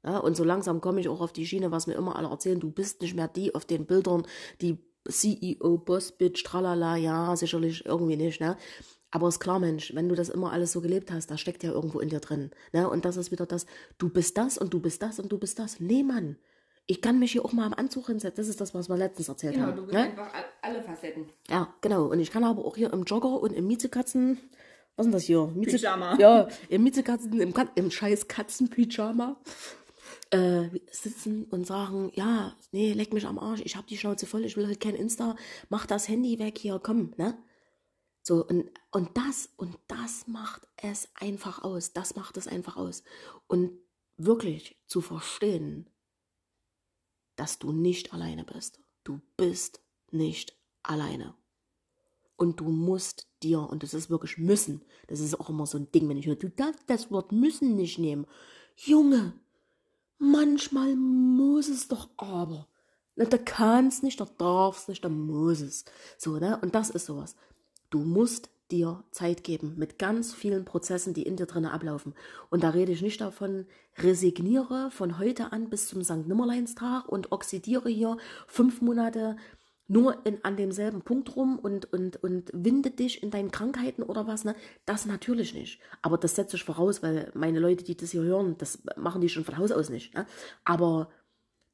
[0.04, 2.58] Ja, und so langsam komme ich auch auf die Schiene, was mir immer alle erzählen,
[2.58, 4.26] du bist nicht mehr die auf den Bildern,
[4.60, 8.56] die CEO, Boss, Bitch, tralala, ja, sicherlich irgendwie nicht, ne?
[9.10, 11.72] Aber ist klar, Mensch, wenn du das immer alles so gelebt hast, da steckt ja
[11.72, 12.50] irgendwo in dir drin.
[12.72, 12.88] Ne?
[12.88, 13.66] Und das ist wieder das,
[13.98, 15.80] du bist das und du bist das und du bist das.
[15.80, 16.36] Nee, Mann.
[16.86, 18.36] Ich kann mich hier auch mal am Anzug hinsetzen.
[18.36, 19.74] Das ist das, was wir letztens erzählt genau, haben.
[19.74, 20.10] Genau, du bist ne?
[20.10, 20.32] einfach
[20.62, 21.26] alle Facetten.
[21.48, 22.06] Ja, genau.
[22.06, 24.38] Und ich kann aber auch hier im Jogger und im Miezekatzen,
[24.96, 25.46] was ist denn das hier?
[25.54, 26.16] Mieze Pyjama.
[26.18, 29.40] Ja, im Miezekatzen, im, im scheiß Katzenpyjama
[30.30, 34.44] äh, sitzen und sagen, ja, nee, leck mich am Arsch, ich hab die Schnauze voll,
[34.44, 35.36] ich will halt kein Insta,
[35.68, 37.36] mach das Handy weg hier, komm, ne?
[38.22, 41.92] So, und, und das, und das macht es einfach aus.
[41.92, 43.02] Das macht es einfach aus.
[43.46, 43.72] Und
[44.18, 45.88] wirklich zu verstehen,
[47.36, 48.80] dass du nicht alleine bist.
[49.04, 51.34] Du bist nicht alleine.
[52.36, 55.90] Und du musst dir, und das ist wirklich müssen, das ist auch immer so ein
[55.92, 58.26] Ding, wenn ich höre, du darfst das Wort müssen nicht nehmen.
[58.76, 59.34] Junge,
[60.20, 62.68] manchmal muss es doch aber.
[63.16, 65.84] Na, da kannst nicht, da darfst nicht, da muss es.
[66.16, 66.58] So, ne?
[66.62, 67.34] Und das ist sowas.
[67.90, 72.14] Du musst dir Zeit geben mit ganz vielen Prozessen, die in dir drin ablaufen.
[72.50, 73.66] Und da rede ich nicht davon,
[73.98, 76.28] resigniere von heute an bis zum St.
[76.28, 79.36] Nimmerleinstag und oxidiere hier fünf Monate
[79.90, 84.28] nur in, an demselben Punkt rum und, und, und winde dich in deinen Krankheiten oder
[84.28, 84.54] was, ne?
[84.86, 85.80] Das natürlich nicht.
[86.00, 89.28] Aber das setze ich voraus, weil meine Leute, die das hier hören, das machen die
[89.28, 90.14] schon von Haus aus nicht.
[90.14, 90.26] Ne?
[90.64, 91.10] Aber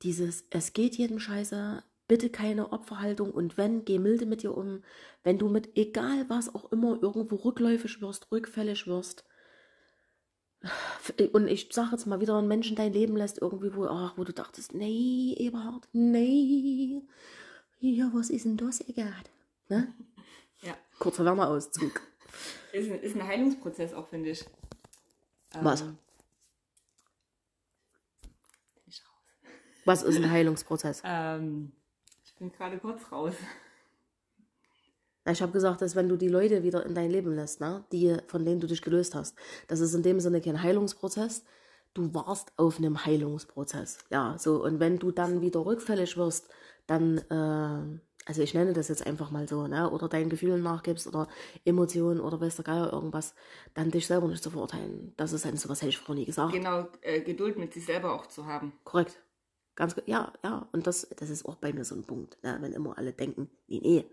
[0.02, 4.82] dieses, es geht jedem Scheiße, bitte keine Opferhaltung und wenn, geh milde mit dir um.
[5.22, 9.24] Wenn du mit egal was auch immer irgendwo rückläufig wirst, rückfällig wirst,
[11.32, 14.16] und ich sage jetzt mal wieder, ein Mensch in dein Leben lässt irgendwie, wo, ach,
[14.16, 17.02] wo du dachtest, nee, Eberhard, nee,
[17.78, 19.30] ja, was ist denn das, Eckart?
[19.68, 19.92] Ne?
[20.62, 20.74] Ja.
[20.98, 22.00] Kurzer Wärmeauszug.
[22.72, 24.44] Ist ein, ist ein Heilungsprozess auch, finde ich.
[25.62, 25.80] Was?
[25.82, 25.96] Ähm,
[28.86, 29.50] ich raus.
[29.84, 31.02] Was ist ein Heilungsprozess?
[31.04, 31.72] Ähm,
[32.24, 33.34] ich bin gerade kurz raus.
[35.28, 38.16] Ich habe gesagt, dass wenn du die Leute wieder in dein Leben lässt, ne, die,
[38.26, 39.34] von denen du dich gelöst hast,
[39.66, 41.44] das ist in dem Sinne kein Heilungsprozess.
[41.94, 43.98] Du warst auf einem Heilungsprozess.
[44.10, 44.62] Ja, so.
[44.62, 46.48] Und wenn du dann wieder rückfällig wirst,
[46.86, 51.06] dann, äh, also ich nenne das jetzt einfach mal so, ne, oder deinen Gefühlen nachgibst
[51.06, 51.28] oder
[51.64, 53.34] Emotionen oder weiß der Geier irgendwas,
[53.74, 55.12] dann dich selber nicht zu verurteilen.
[55.16, 56.52] Das ist halt so, was hätte ich vorher nie gesagt.
[56.52, 58.72] Genau, äh, Geduld mit sich selber auch zu haben.
[58.84, 59.22] Korrekt.
[59.74, 60.68] Ganz, ja, ja.
[60.72, 62.56] Und das, das ist auch bei mir so ein Punkt, ne?
[62.60, 64.06] wenn immer alle denken, nee, nee,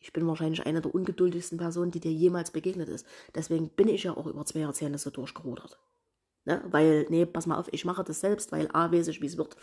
[0.00, 3.06] ich bin wahrscheinlich eine der ungeduldigsten Personen, die dir jemals begegnet ist.
[3.34, 5.78] Deswegen bin ich ja auch über zwei Jahrzehnte so durchgerudert.
[6.48, 6.62] Ne?
[6.70, 9.36] Weil, nee, pass mal auf, ich mache das selbst, weil A, weiß ich, wie es
[9.36, 9.54] wird.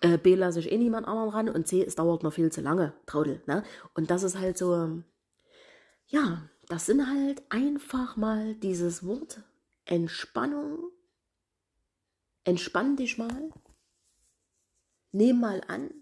[0.00, 2.60] Äh, B, lasse ich eh niemand anderen ran und C, es dauert noch viel zu
[2.60, 3.40] lange, Traudel.
[3.46, 3.62] Ne?
[3.94, 5.00] Und das ist halt so,
[6.08, 9.44] ja, das sind halt einfach mal dieses Wort
[9.84, 10.90] Entspannung.
[12.42, 13.50] Entspann dich mal.
[15.12, 15.94] Nehm mal an.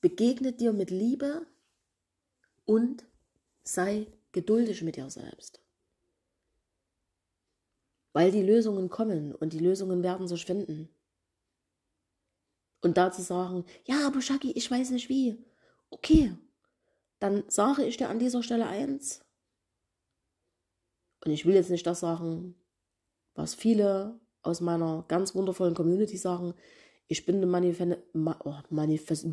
[0.00, 1.46] Begegne dir mit Liebe
[2.64, 3.06] und
[3.62, 5.63] sei geduldig mit dir selbst.
[8.14, 10.88] Weil die Lösungen kommen und die Lösungen werden sich finden.
[12.80, 15.36] Und da zu sagen, ja, aber Shaki, ich weiß nicht wie.
[15.90, 16.32] Okay,
[17.18, 19.20] dann sage ich dir an dieser Stelle eins.
[21.24, 22.54] Und ich will jetzt nicht das sagen,
[23.34, 26.54] was viele aus meiner ganz wundervollen Community sagen.
[27.08, 29.26] Ich bin eine Manifest, Ma oh, Manifest.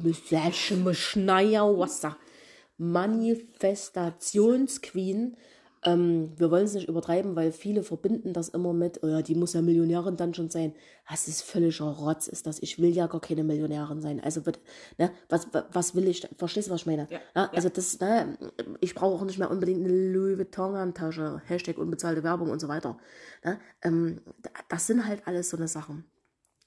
[2.78, 5.38] Manifestationsqueen.
[5.84, 9.34] Ähm, wir wollen es nicht übertreiben, weil viele verbinden das immer mit, oh ja, die
[9.36, 10.76] muss ja Millionärin dann schon sein.
[11.10, 12.60] Das ist völliger Rotz, ist das.
[12.62, 14.20] Ich will ja gar keine Millionärin sein.
[14.20, 14.60] Also, bitte,
[15.00, 17.08] ne, was, wa- was will ich, verstehst du, was ich meine?
[17.10, 18.38] Ja, Ja, also, das, ne,
[18.80, 22.98] ich brauche auch nicht mehr unbedingt eine Louis Vuitton-Handtasche, Hashtag unbezahlte Werbung und so weiter.
[23.44, 23.60] Ne?
[23.82, 24.22] Ähm,
[24.70, 26.06] das sind halt alles so eine Sachen.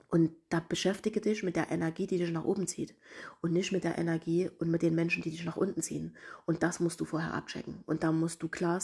[0.09, 2.95] Und da beschäftige dich mit der Energie, die dich nach oben zieht.
[3.43, 6.17] Und nicht mit der Energie und mit den Menschen, die dich nach unten ziehen.
[6.47, 7.83] Und das musst du vorher abchecken.
[7.87, 8.81] Und da musst du klar,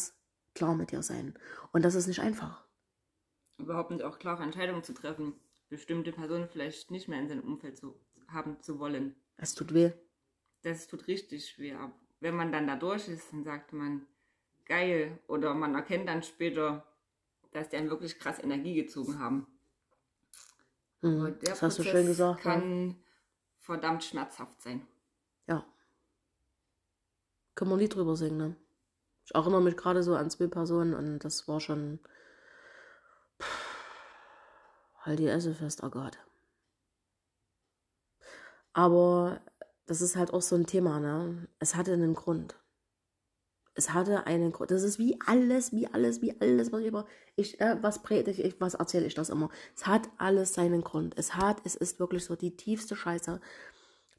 [0.55, 1.35] klar mit dir sein.
[1.73, 2.65] Und das ist nicht einfach.
[3.59, 5.35] Überhaupt nicht auch klare Entscheidungen zu treffen,
[5.69, 7.95] bestimmte Personen vielleicht nicht mehr in seinem Umfeld zu
[8.29, 9.15] haben zu wollen.
[9.37, 9.93] Es tut weh.
[10.63, 11.75] Das tut richtig weh.
[11.75, 14.07] Aber wenn man dann da durch ist, dann sagt man,
[14.67, 15.19] geil.
[15.27, 16.85] Oder man erkennt dann später,
[17.53, 19.47] dass die einen wirklich krass Energie gezogen haben.
[21.03, 21.37] Mhm.
[21.43, 22.45] Das hast du Prozess schön gesagt.
[22.45, 22.53] ja.
[22.53, 22.97] kann
[23.59, 24.87] verdammt schmerzhaft sein.
[25.47, 25.65] Ja.
[27.55, 28.57] Können wir ein Lied drüber singen, ne?
[29.31, 32.01] Ich erinnere mich gerade so an zwei Personen und das war schon.
[35.03, 36.19] Halt die Esse fest, oh Gott.
[38.73, 39.41] Aber
[39.87, 41.47] das ist halt auch so ein Thema, ne?
[41.61, 42.57] Es hatte einen Grund.
[43.75, 44.73] Es hatte einen Grund.
[44.73, 47.07] Das ist wie alles, wie alles, wie alles, was ich über.
[47.37, 49.49] Ich, äh, was predige ich, was erzähle ich das immer?
[49.77, 51.17] Es hat alles seinen Grund.
[51.17, 53.41] Es hat, es ist wirklich so die tiefste Scheiße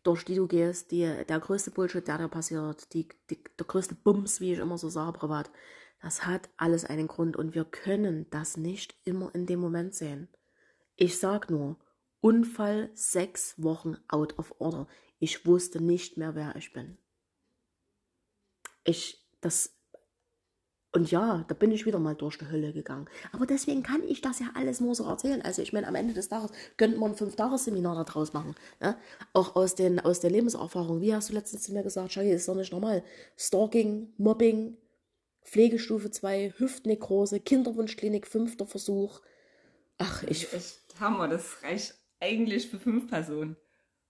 [0.04, 3.96] durch die du gehst, die, der größte Bullshit, der dir passiert, die, die, der größte
[3.96, 5.52] Bums, wie ich immer so sage, privat,
[6.02, 10.28] das hat alles einen Grund und wir können das nicht immer in dem Moment sehen.
[10.96, 11.78] Ich sag nur,
[12.22, 14.88] Unfall sechs Wochen out of order.
[15.20, 16.98] Ich wusste nicht mehr, wer ich bin.
[18.84, 19.76] Ich, das,
[20.94, 23.08] und ja, da bin ich wieder mal durch die Hölle gegangen.
[23.32, 25.42] Aber deswegen kann ich das ja alles nur so erzählen.
[25.42, 28.56] Also ich meine, am Ende des Tages könnte man ein Fünf-Tages-Seminar daraus machen.
[28.82, 28.98] Ne?
[29.32, 31.00] Auch aus, den, aus der Lebenserfahrung.
[31.00, 33.04] Wie hast du letztens zu mir gesagt, Shaggy, ist doch nicht normal.
[33.38, 34.76] Stalking, Mobbing,
[35.44, 39.22] Pflegestufe 2, Hüftnekrose, Kinderwunschklinik, fünfter Versuch.
[39.98, 41.30] Ach, ich, echt Hammer.
[41.30, 43.56] Das reicht eigentlich für fünf Personen.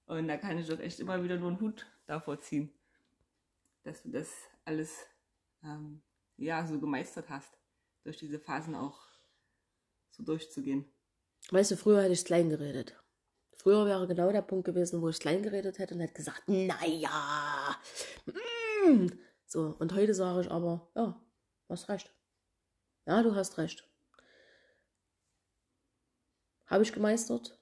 [0.08, 2.74] Und da kann ich doch echt immer wieder nur einen Hut davor ziehen,
[3.84, 4.30] dass du das
[4.66, 4.92] alles
[5.64, 6.02] ähm,
[6.46, 7.58] ja so gemeistert hast,
[8.04, 9.00] durch diese Phasen auch
[10.12, 10.86] so durchzugehen.
[11.52, 12.96] weißt du, früher hätte ich klein geredet.
[13.58, 17.76] Früher wäre genau der Punkt gewesen, wo ich klein geredet hätte und hätte gesagt, naja,
[18.26, 19.08] mm.
[19.46, 19.76] so.
[19.78, 21.22] Und heute sage ich aber, ja,
[21.70, 22.14] hast recht.
[23.06, 23.88] Ja, du hast recht.
[26.66, 27.61] Habe ich gemeistert,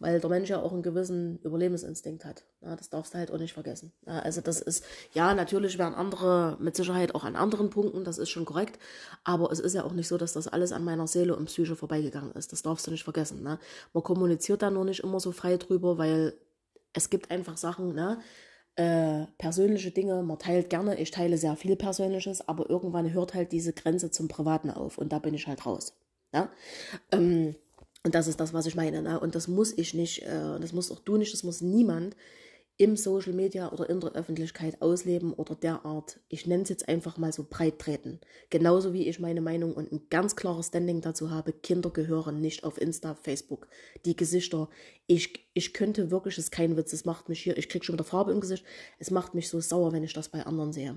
[0.00, 2.44] weil der Mensch ja auch einen gewissen Überlebensinstinkt hat.
[2.62, 3.92] Ja, das darfst du halt auch nicht vergessen.
[4.06, 8.18] Ja, also das ist, ja, natürlich werden andere mit Sicherheit auch an anderen Punkten, das
[8.18, 8.78] ist schon korrekt,
[9.24, 11.76] aber es ist ja auch nicht so, dass das alles an meiner Seele und Psyche
[11.76, 12.52] vorbeigegangen ist.
[12.52, 13.42] Das darfst du nicht vergessen.
[13.42, 13.58] Ne?
[13.92, 16.34] Man kommuniziert da nur nicht immer so frei drüber, weil
[16.94, 18.18] es gibt einfach Sachen, ne?
[18.76, 23.52] Äh, persönliche Dinge, man teilt gerne, ich teile sehr viel Persönliches, aber irgendwann hört halt
[23.52, 25.92] diese Grenze zum Privaten auf und da bin ich halt raus.
[26.32, 26.48] Ja?
[27.10, 27.56] Ähm,
[28.10, 29.02] und das ist das, was ich meine.
[29.02, 29.20] Ne?
[29.20, 32.16] Und das muss ich nicht, äh, das muss auch du nicht, das muss niemand
[32.76, 37.18] im Social Media oder in der Öffentlichkeit ausleben oder derart, ich nenne es jetzt einfach
[37.18, 38.18] mal so breit treten.
[38.48, 42.64] Genauso wie ich meine Meinung und ein ganz klares Standing dazu habe, Kinder gehören nicht
[42.64, 43.68] auf Insta, Facebook.
[44.04, 44.68] Die Gesichter,
[45.06, 47.92] ich, ich könnte wirklich, das ist kein Witz, es macht mich hier, ich kriege schon
[47.92, 48.64] wieder Farbe im Gesicht,
[48.98, 50.96] es macht mich so sauer, wenn ich das bei anderen sehe.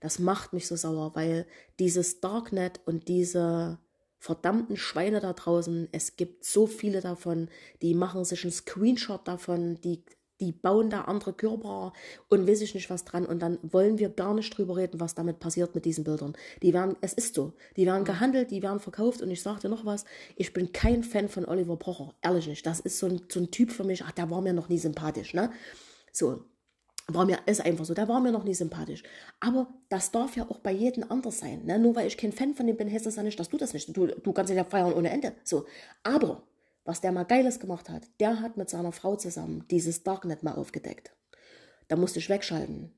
[0.00, 1.46] Das macht mich so sauer, weil
[1.78, 3.78] dieses Darknet und diese
[4.20, 5.88] verdammten Schweine da draußen.
[5.92, 7.48] Es gibt so viele davon,
[7.80, 10.04] die machen sich einen Screenshot davon, die,
[10.40, 11.94] die bauen da andere Körper
[12.28, 13.24] und weiß ich nicht was dran.
[13.24, 16.34] Und dann wollen wir gar nicht drüber reden, was damit passiert mit diesen Bildern.
[16.62, 19.22] Die werden, es ist so, die werden gehandelt, die werden verkauft.
[19.22, 20.04] Und ich sage dir noch was,
[20.36, 22.66] ich bin kein Fan von Oliver Pocher, ehrlich nicht.
[22.66, 24.78] Das ist so ein, so ein Typ für mich, ach, der war mir noch nie
[24.78, 25.50] sympathisch, ne?
[26.12, 26.44] So,
[27.14, 29.02] war mir, ist einfach so, der war mir noch nie sympathisch.
[29.40, 31.64] Aber das darf ja auch bei jedem anders sein.
[31.64, 31.78] Ne?
[31.78, 33.72] Nur weil ich kein Fan von dem bin, heißt das ja nicht, dass du das
[33.72, 33.96] nicht.
[33.96, 35.32] Du, du kannst ja feiern ohne Ende.
[35.44, 35.66] So.
[36.02, 36.42] Aber,
[36.84, 40.54] was der mal Geiles gemacht hat, der hat mit seiner Frau zusammen dieses Darknet mal
[40.54, 41.12] aufgedeckt.
[41.88, 42.92] Da musste ich wegschalten,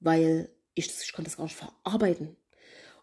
[0.00, 2.36] weil ich, ich konnte das gar nicht verarbeiten.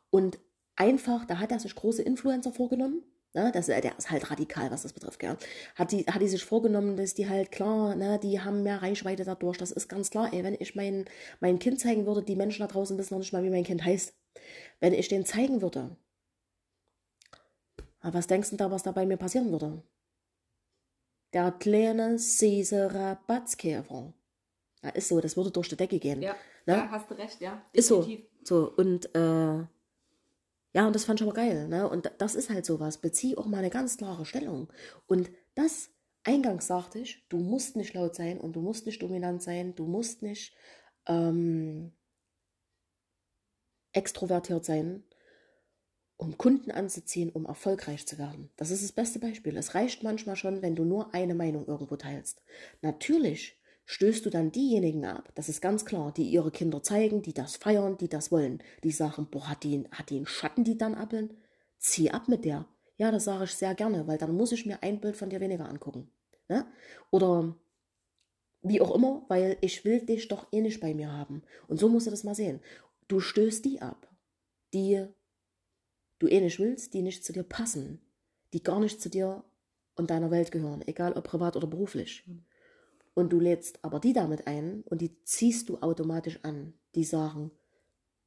[0.10, 0.39] Und
[0.76, 4.82] einfach, da hat er sich große Influencer vorgenommen, Ne, das, der ist halt radikal, was
[4.82, 5.20] das betrifft.
[5.20, 5.38] Gell.
[5.76, 9.24] Hat, die, hat die sich vorgenommen, dass die halt klar, ne, die haben mehr Reichweite
[9.24, 9.58] dadurch.
[9.58, 10.34] Das ist ganz klar.
[10.34, 11.06] Ey, wenn ich mein,
[11.39, 13.86] mein Kind zeigen würde, die Menschen da draußen wissen noch nicht mal, wie mein Kind
[13.86, 14.15] heißt.
[14.80, 15.96] Wenn ich den zeigen würde,
[18.02, 19.84] was denkst du da, was da bei mir passieren würde?
[21.34, 24.13] Der kleine, süße Rabatzkäfer.
[24.82, 26.22] Ja, ist so, das würde durch die Decke gehen.
[26.22, 26.74] Ja, ne?
[26.74, 27.62] ja hast du recht, ja.
[27.76, 28.22] Definitiv.
[28.22, 28.65] Ist so.
[28.65, 29.65] So, und äh,
[30.73, 31.67] ja, und das fand ich aber geil.
[31.67, 31.89] Ne?
[31.89, 32.99] Und das ist halt sowas.
[32.99, 34.71] Bezieh auch mal eine ganz klare Stellung.
[35.08, 35.89] Und das,
[36.23, 39.86] eingangs sagte ich, du musst nicht laut sein und du musst nicht dominant sein, du
[39.86, 40.55] musst nicht
[41.08, 41.93] ähm,
[43.93, 45.03] extrovertiert sein,
[46.17, 48.51] um Kunden anzuziehen, um erfolgreich zu werden.
[48.58, 49.58] Das ist das beste Beispiel.
[49.58, 52.43] Es reicht manchmal schon, wenn du nur eine Meinung irgendwo teilst.
[52.82, 53.59] Natürlich
[53.89, 57.56] stößt du dann diejenigen ab, das ist ganz klar, die ihre Kinder zeigen, die das
[57.56, 60.93] feiern, die das wollen, die sagen, boah, hat die, hat die einen Schatten, die dann
[60.93, 61.36] appeln?
[61.80, 62.67] Zieh ab mit der.
[62.97, 65.39] Ja, das sage ich sehr gerne, weil dann muss ich mir ein Bild von dir
[65.39, 66.12] weniger angucken.
[66.49, 66.67] Ne?
[67.10, 67.56] Oder
[68.62, 71.41] wie auch immer, weil ich will dich doch eh nicht bei mir haben.
[71.67, 72.62] Und so musst du das mal sehen.
[73.08, 74.08] Du stößt die ab,
[74.71, 75.08] die
[76.19, 78.02] du eh nicht willst, die nicht zu dir passen,
[78.54, 79.43] die gar nicht zu dir
[79.95, 82.23] und deiner Welt gehören, egal ob privat oder beruflich.
[83.13, 86.74] Und du lädst aber die damit ein und die ziehst du automatisch an.
[86.95, 87.52] Die sagen,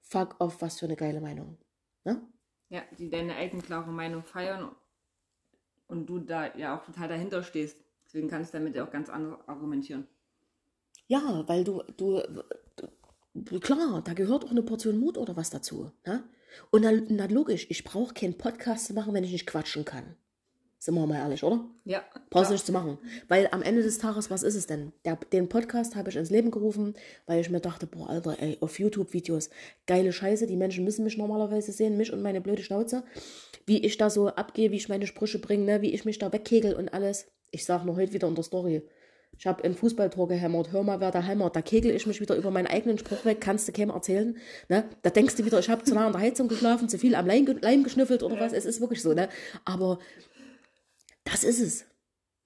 [0.01, 1.59] fuck off, was für eine geile Meinung.
[2.05, 2.21] Ne?
[2.69, 4.75] Ja, die deine eigene klare Meinung feiern
[5.87, 7.79] und du da ja auch total dahinter stehst.
[8.05, 10.07] Deswegen kannst du damit auch ganz anders argumentieren.
[11.07, 12.23] Ja, weil du, du,
[13.35, 15.93] du klar, da gehört auch eine Portion Mut oder was dazu.
[16.07, 16.25] Ne?
[16.71, 20.17] Und dann, na logisch, ich brauche keinen Podcast zu machen, wenn ich nicht quatschen kann.
[20.83, 21.65] Sind wir mal ehrlich, oder?
[21.85, 22.03] Ja.
[22.29, 22.99] Brauchst du nichts zu machen.
[23.29, 24.93] Weil am Ende des Tages, was ist es denn?
[25.05, 28.59] Der, den Podcast habe ich ins Leben gerufen, weil ich mir dachte, boah, Alter, ey,
[28.61, 29.51] auf YouTube-Videos,
[29.87, 33.05] geile Scheiße, die Menschen müssen mich normalerweise sehen, mich und meine blöde Schnauze.
[33.65, 35.83] Wie ich da so abgehe, wie ich meine Sprüche bringe, ne?
[35.83, 37.29] wie ich mich da wegkegel und alles.
[37.53, 38.83] Ich sag nur heute wieder in der Story.
[39.39, 40.73] Ich habe ein Fußballtor gehämmert.
[40.73, 41.57] Hör mal, wer da hämmert.
[41.57, 43.41] Da kegel ich mich wieder über meinen eigenen Spruch weg.
[43.41, 44.37] Kannst du keinem erzählen.
[44.69, 44.85] Ne?
[45.03, 47.27] Da denkst du wieder, ich habe zu nah an der Heizung geschlafen, zu viel am
[47.27, 48.53] Leim, Leim geschnüffelt oder was.
[48.53, 49.15] Es ist wirklich so.
[49.15, 49.29] Ne?
[49.65, 49.99] Aber
[51.25, 51.85] das ist es.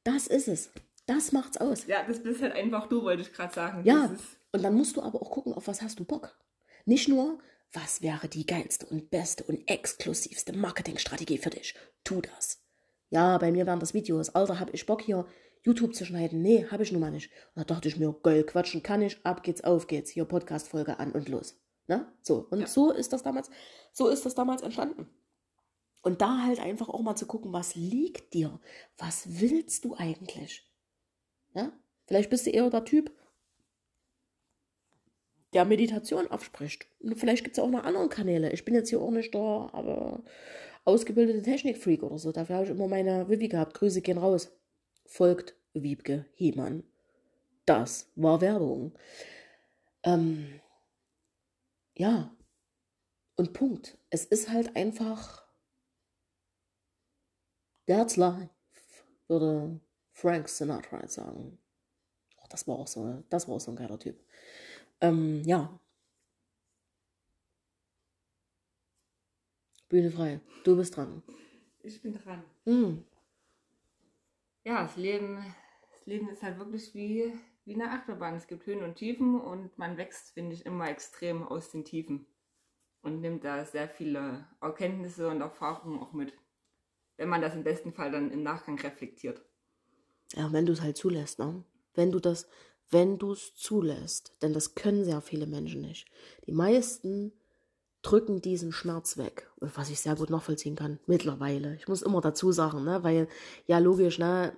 [0.04, 0.70] Das ist es.
[1.06, 1.86] Das macht's aus.
[1.86, 3.84] Ja, das bist halt einfach du, wollte ich gerade sagen.
[3.84, 4.14] Ja,
[4.52, 6.36] und dann musst du aber auch gucken, auf was hast du Bock.
[6.84, 7.38] Nicht nur,
[7.72, 11.74] was wäre die geilste und beste und exklusivste Marketingstrategie für dich.
[12.04, 12.62] Tu das.
[13.10, 14.30] Ja, bei mir wären das Videos.
[14.30, 15.26] Alter, hab ich Bock hier
[15.62, 16.42] YouTube zu schneiden?
[16.42, 17.30] Nee, hab ich nun mal nicht.
[17.54, 20.98] Und da dachte ich mir, geil, quatschen kann ich, ab geht's, auf geht's, hier Podcast-Folge
[20.98, 21.60] an und los.
[21.88, 22.06] Ne?
[22.22, 22.66] So, und ja.
[22.66, 23.50] so ist das damals,
[23.92, 25.08] so ist das damals entstanden.
[26.07, 28.61] Und da halt einfach auch mal zu gucken, was liegt dir?
[28.97, 30.64] Was willst du eigentlich?
[31.53, 31.73] Ja?
[32.07, 33.11] Vielleicht bist du eher der Typ,
[35.53, 36.87] der Meditation abspricht.
[37.01, 38.53] Und vielleicht gibt es auch noch andere Kanäle.
[38.53, 39.40] Ich bin jetzt hier auch nicht der
[39.73, 40.23] aber
[40.85, 42.31] ausgebildete Technikfreak oder so.
[42.31, 43.75] Dafür habe ich immer meine Vivi gehabt.
[43.75, 44.57] Grüße gehen raus.
[45.07, 46.85] Folgt Wiebke Hiemann.
[47.64, 48.92] Das war Werbung.
[50.05, 50.61] Ähm,
[51.97, 52.33] ja,
[53.35, 53.99] Und Punkt.
[54.11, 55.45] Es ist halt einfach.
[57.87, 58.51] That's life,
[59.29, 59.81] würde
[60.12, 61.59] Frank Sinatra jetzt sagen.
[62.38, 64.18] Oh, das war auch so, das war auch so ein geiler Typ.
[65.01, 65.79] Ähm, ja.
[69.88, 70.40] Bühne frei.
[70.64, 71.22] Du bist dran.
[71.83, 72.42] Ich bin dran.
[72.64, 73.05] Hm.
[74.64, 75.55] Ja, das Leben,
[75.92, 77.33] das Leben ist halt wirklich wie,
[77.64, 78.35] wie eine Achterbahn.
[78.35, 82.27] Es gibt Höhen und Tiefen und man wächst, finde ich, immer extrem aus den Tiefen.
[83.03, 86.33] Und nimmt da sehr viele Erkenntnisse und Erfahrungen auch mit.
[87.16, 89.42] Wenn man das im besten Fall dann im Nachgang reflektiert.
[90.35, 91.64] Ja, wenn du es halt zulässt, ne?
[91.94, 92.46] Wenn du das,
[92.90, 96.07] wenn du es zulässt, denn das können sehr viele Menschen nicht.
[96.46, 97.33] Die meisten
[98.02, 101.74] drücken diesen Schmerz weg, was ich sehr gut nachvollziehen kann, mittlerweile.
[101.76, 103.29] Ich muss immer dazu sagen, ne, weil,
[103.66, 104.52] ja, logisch, ne,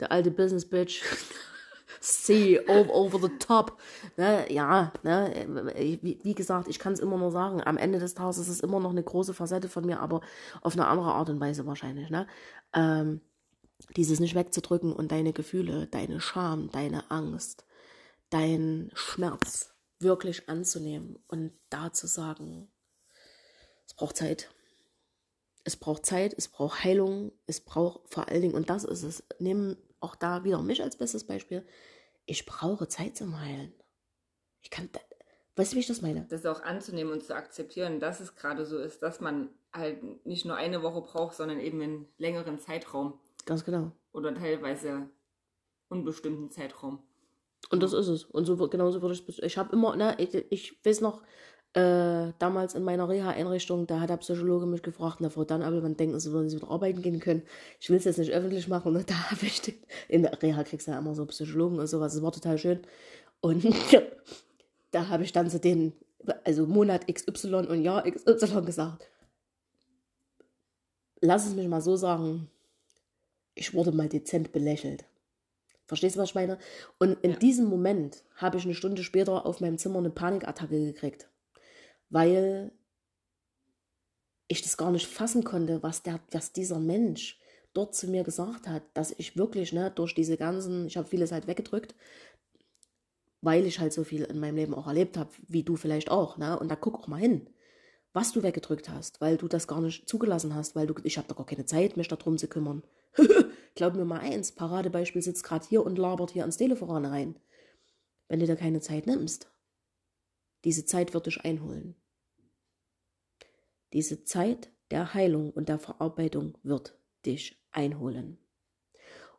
[0.00, 1.02] der alte Business Bitch,
[2.00, 3.78] see over, the top,
[4.16, 8.38] ne, ja, ne, wie, gesagt, ich kann es immer nur sagen, am Ende des Tages
[8.38, 10.20] ist es immer noch eine große Facette von mir, aber
[10.60, 12.26] auf eine andere Art und Weise wahrscheinlich, ne,
[12.74, 13.20] ähm,
[13.96, 17.64] dieses nicht wegzudrücken und deine Gefühle, deine Scham, deine Angst,
[18.30, 22.68] dein Schmerz wirklich anzunehmen und da zu sagen,
[23.86, 24.50] es braucht Zeit.
[25.64, 29.22] Es braucht Zeit, es braucht Heilung, es braucht vor allen Dingen, und das ist es,
[29.38, 31.66] nehmen auch da wieder mich als bestes Beispiel,
[32.26, 33.72] ich brauche Zeit zum Heilen.
[34.62, 34.88] Ich kann,
[35.56, 36.26] weißt du, wie ich das meine?
[36.28, 40.44] Das auch anzunehmen und zu akzeptieren, dass es gerade so ist, dass man halt nicht
[40.44, 43.18] nur eine Woche braucht, sondern eben einen längeren Zeitraum.
[43.46, 43.92] Ganz genau.
[44.12, 45.08] Oder teilweise
[45.88, 47.02] unbestimmten Zeitraum.
[47.70, 48.24] Und das ist es.
[48.24, 51.22] Und so genauso würde ich Ich habe immer, ne, ich, ich weiß noch,
[51.74, 55.96] äh, damals in meiner Reha-Einrichtung, da hat der Psychologe mich gefragt, na Frau Dannabel, wann
[55.96, 57.42] denken Sie, würden Sie wieder arbeiten gehen können?
[57.80, 58.94] Ich will es jetzt nicht öffentlich machen.
[58.94, 59.74] Und da habe ich den,
[60.08, 62.12] in der Reha kriegst du ja immer so Psychologen und sowas.
[62.12, 62.80] Das war total schön.
[63.40, 63.64] Und
[64.90, 65.94] da habe ich dann zu denen,
[66.44, 69.08] also Monat XY und Jahr XY gesagt.
[71.20, 72.48] Lass es mich mal so sagen,
[73.54, 75.04] ich wurde mal dezent belächelt.
[75.86, 76.58] Verstehst du, was ich meine?
[76.98, 77.36] Und in ja.
[77.38, 81.28] diesem Moment habe ich eine Stunde später auf meinem Zimmer eine Panikattacke gekriegt,
[82.12, 82.72] weil
[84.48, 87.40] ich das gar nicht fassen konnte, was, der, was dieser Mensch
[87.72, 91.32] dort zu mir gesagt hat, dass ich wirklich ne, durch diese ganzen, ich habe vieles
[91.32, 91.94] halt weggedrückt,
[93.40, 96.36] weil ich halt so viel in meinem Leben auch erlebt habe, wie du vielleicht auch.
[96.36, 96.58] Ne?
[96.58, 97.48] Und da guck auch mal hin,
[98.12, 101.28] was du weggedrückt hast, weil du das gar nicht zugelassen hast, weil du, ich habe
[101.28, 102.82] da gar keine Zeit, mich darum zu kümmern.
[103.74, 107.38] Glaub mir mal eins, Paradebeispiel sitzt gerade hier und labert hier ans Telefon rein.
[108.28, 109.50] Wenn du dir keine Zeit nimmst,
[110.64, 111.96] diese Zeit wird dich einholen.
[113.92, 118.38] Diese Zeit der Heilung und der Verarbeitung wird dich einholen.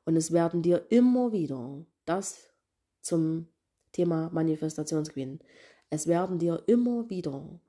[0.05, 2.49] Und es werden dir immer wieder das
[3.01, 3.47] zum
[3.91, 5.39] Thema Manifestationsgewinnen.
[5.89, 7.59] Es werden dir immer wieder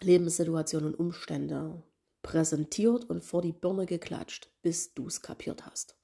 [0.00, 1.82] Lebenssituationen und Umstände
[2.22, 5.96] präsentiert und vor die Birne geklatscht, bis du es kapiert hast.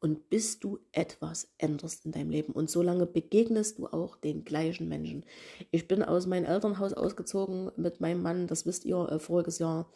[0.00, 2.52] Und bis du etwas änderst in deinem Leben.
[2.52, 5.24] Und solange begegnest du auch den gleichen Menschen.
[5.70, 9.90] Ich bin aus meinem Elternhaus ausgezogen mit meinem Mann, das wisst ihr, äh, voriges Jahr.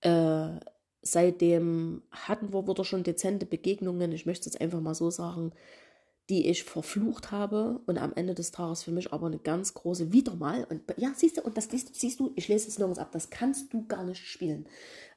[0.00, 0.58] Äh,
[1.02, 4.12] seitdem hatten wir wieder schon dezente Begegnungen.
[4.12, 5.52] Ich möchte es einfach mal so sagen
[6.28, 10.12] die ich verflucht habe und am Ende des Tages für mich aber eine ganz große
[10.12, 13.10] wieder mal und ja siehst du und das siehst du ich lese es nirgends ab
[13.12, 14.66] das kannst du gar nicht spielen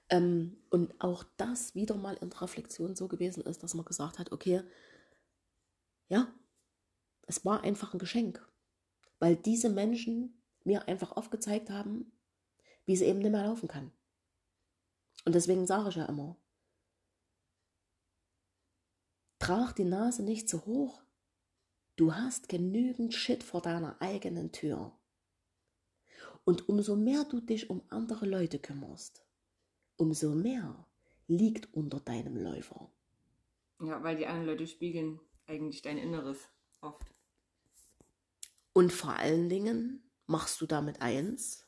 [0.10, 4.32] ähm, und auch das wieder mal in Reflexion so gewesen ist dass man gesagt hat
[4.32, 4.64] okay
[6.08, 6.34] ja
[7.28, 8.48] es war einfach ein Geschenk
[9.20, 12.12] weil diese Menschen mir einfach aufgezeigt haben
[12.86, 13.92] wie es eben nicht mehr laufen kann
[15.26, 16.38] und deswegen sage ich ja immer
[19.40, 21.04] Trag die Nase nicht zu hoch.
[21.98, 24.98] Du hast genügend Shit vor deiner eigenen Tür.
[26.46, 29.25] Und umso mehr du dich um andere Leute kümmerst,
[29.98, 30.86] umso mehr
[31.28, 32.92] liegt unter deinem Läufer.
[33.82, 36.50] Ja, weil die anderen Leute spiegeln eigentlich dein Inneres
[36.82, 37.14] oft.
[38.74, 41.66] Und vor allen Dingen machst du damit eins,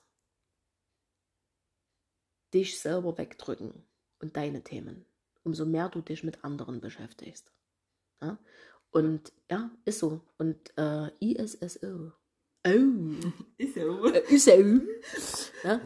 [2.54, 3.86] dich selber wegdrücken
[4.20, 5.06] und deine Themen,
[5.43, 7.51] umso mehr du dich mit anderen beschäftigst.
[8.22, 8.39] Ja?
[8.91, 10.22] Und ja, ist so.
[10.38, 12.14] Und äh, ISSO.
[12.66, 12.70] Oh.
[13.58, 14.06] Ist so.
[14.06, 14.51] Äh, ist so.
[15.64, 15.82] Ja?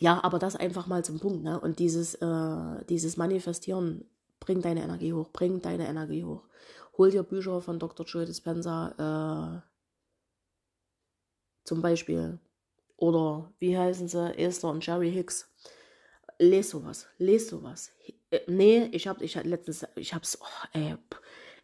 [0.00, 1.42] Ja, aber das einfach mal zum Punkt.
[1.42, 1.58] Ne?
[1.58, 4.04] Und dieses, äh, dieses Manifestieren,
[4.38, 6.44] bring deine Energie hoch, bring deine Energie hoch.
[6.96, 8.06] Hol dir Bücher von Dr.
[8.06, 9.68] Joe Dispenza, äh,
[11.64, 12.38] zum Beispiel.
[12.96, 14.38] Oder wie heißen sie?
[14.38, 15.52] Esther und Jerry Hicks.
[16.38, 17.92] Les sowas, les sowas.
[18.30, 20.78] Äh, nee, ich hab, ich hab letztens, ich hab's, oh,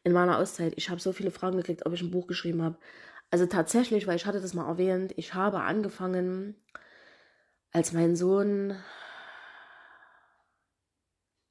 [0.02, 2.76] in meiner Auszeit, ich habe so viele Fragen gekriegt, ob ich ein Buch geschrieben habe.
[3.30, 6.56] Also tatsächlich, weil ich hatte das mal erwähnt, ich habe angefangen,
[7.74, 8.76] als mein Sohn,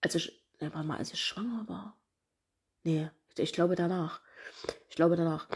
[0.02, 2.00] als ich, ne, warte mal, als ich schwanger war.
[2.84, 4.22] Nee, ich glaube danach.
[4.90, 5.48] Ich glaube danach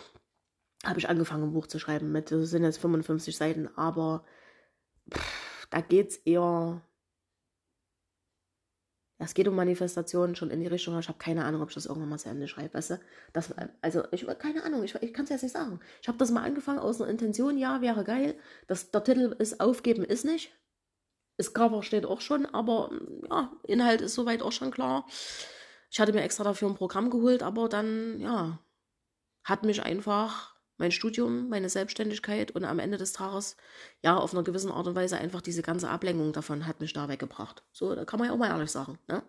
[0.84, 2.12] habe ich angefangen, ein Buch zu schreiben.
[2.12, 4.26] Mit, das sind jetzt 55 Seiten, aber
[5.12, 6.82] pff, da es eher.
[9.20, 10.98] Es geht um Manifestationen schon in die Richtung.
[11.00, 12.76] Ich habe keine Ahnung, ob ich das irgendwann mal zu Ende schreibe.
[12.76, 13.00] Weißt du?
[13.34, 15.80] das, also, ich keine Ahnung, ich, ich kann es jetzt nicht sagen.
[16.02, 18.36] Ich habe das mal angefangen aus einer Intention, ja, wäre geil.
[18.68, 20.52] Das, der Titel ist Aufgeben ist nicht.
[21.38, 22.92] Das Cover steht auch schon, aber
[23.30, 25.06] ja, Inhalt ist soweit auch schon klar.
[25.90, 28.60] Ich hatte mir extra dafür ein Programm geholt, aber dann, ja,
[29.44, 33.58] hat mich einfach mein Studium, meine Selbstständigkeit und am Ende des Tages,
[34.04, 37.10] ja, auf einer gewissen Art und Weise einfach diese ganze Ablenkung davon hat mich da
[37.10, 37.64] weggebracht.
[37.72, 39.00] So, da kann man ja auch mal ehrlich sagen.
[39.08, 39.24] Ne?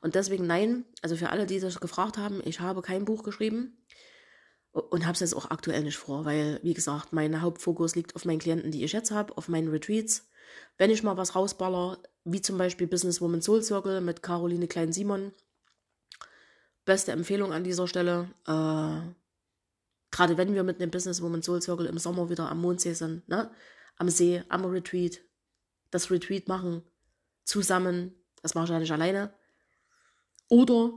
[0.00, 3.76] Und deswegen nein, also für alle, die das gefragt haben, ich habe kein Buch geschrieben
[4.72, 8.24] und habe es jetzt auch aktuell nicht vor, weil, wie gesagt, mein Hauptfokus liegt auf
[8.24, 10.28] meinen Klienten, die ich jetzt habe, auf meinen Retreats.
[10.78, 15.32] Wenn ich mal was rausballer, wie zum Beispiel Businesswoman Soul Circle mit Caroline Klein-Simon,
[16.84, 18.30] beste Empfehlung an dieser Stelle.
[18.46, 19.14] Äh,
[20.14, 23.50] Gerade wenn wir mit einem Businesswoman Soul Circle im Sommer wieder am Mondsee sind, ne?
[23.96, 25.20] am See, am Retreat,
[25.90, 26.84] das Retreat machen,
[27.42, 29.34] zusammen, das mache ich ja nicht alleine.
[30.48, 30.92] Oder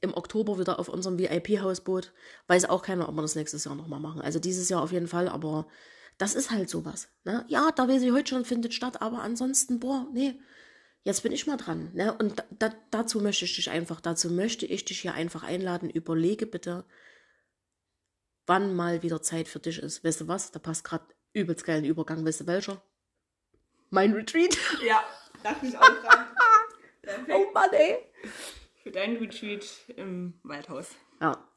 [0.00, 2.12] im Oktober wieder auf unserem VIP-Hausboot.
[2.46, 4.20] Weiß auch keiner, ob wir das nächstes Jahr nochmal machen.
[4.20, 5.66] Also dieses Jahr auf jeden Fall, aber
[6.16, 7.08] das ist halt sowas.
[7.24, 7.44] Ne?
[7.48, 10.38] Ja, da weiß ich heute schon, findet statt, aber ansonsten, boah, nee,
[11.02, 11.90] jetzt bin ich mal dran.
[11.92, 12.16] Ne?
[12.16, 15.90] Und da, dazu möchte ich dich einfach, dazu möchte ich dich hier einfach einladen.
[15.90, 16.84] Überlege bitte,
[18.46, 20.04] wann mal wieder Zeit für dich ist.
[20.04, 20.50] Weißt du was?
[20.50, 22.24] Da passt gerade übelst geilen Übergang.
[22.24, 22.82] Weißt du welcher?
[23.90, 24.56] Mein Retreat.
[24.86, 25.02] Ja,
[25.42, 25.88] dachte ich auch
[27.28, 27.98] oh Mann, ey.
[28.82, 29.64] Für dein Retreat
[29.96, 30.88] im Waldhaus.
[31.20, 31.48] Ja.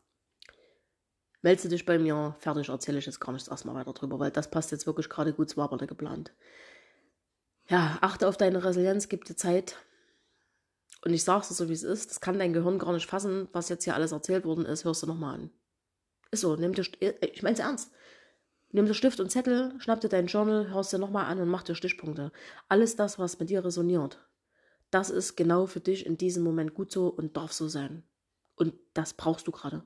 [1.41, 4.31] Meldest du dich bei mir, fertig erzähle ich jetzt gar nichts erstmal weiter drüber, weil
[4.31, 6.33] das passt jetzt wirklich gerade gut zu Waberne geplant.
[7.69, 9.77] Ja, achte auf deine Resilienz, gib dir Zeit.
[11.03, 12.09] Und ich sag's dir so, wie es ist.
[12.09, 14.83] Das kann dein Gehirn gar nicht fassen, was jetzt hier alles erzählt worden ist.
[14.83, 15.49] Hörst du nochmal an.
[16.31, 17.91] Ist so, nimm dir, äh, ich mein's ernst.
[18.71, 21.63] Nimm dir Stift und Zettel, schnapp dir deinen Journal, hörst dir nochmal an und mach
[21.63, 22.31] dir Stichpunkte.
[22.67, 24.19] Alles das, was mit dir resoniert,
[24.91, 28.03] das ist genau für dich in diesem Moment gut so und darf so sein.
[28.55, 29.83] Und das brauchst du gerade.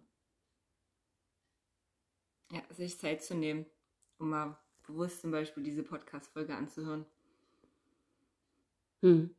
[2.52, 3.66] Ja, sich Zeit zu nehmen,
[4.18, 7.06] um mal bewusst zum Beispiel diese Podcast-Folge anzuhören.
[9.02, 9.36] Hm.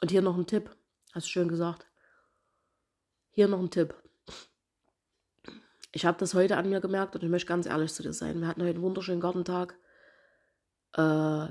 [0.00, 0.76] Und hier noch ein Tipp.
[1.12, 1.86] Hast du schön gesagt.
[3.30, 3.99] Hier noch ein Tipp.
[5.92, 8.40] Ich habe das heute an mir gemerkt und ich möchte ganz ehrlich zu dir sein.
[8.40, 9.76] Wir hatten heute einen wunderschönen Gartentag.
[10.94, 11.00] Äh,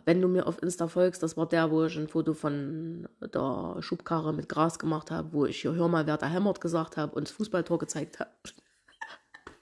[0.06, 3.82] wenn du mir auf Insta folgst, das war der, wo ich ein Foto von der
[3.82, 7.16] Schubkarre mit Gras gemacht habe, wo ich hier hör mal, wer da hämmert gesagt habe
[7.16, 8.32] und das Fußballtor gezeigt habe.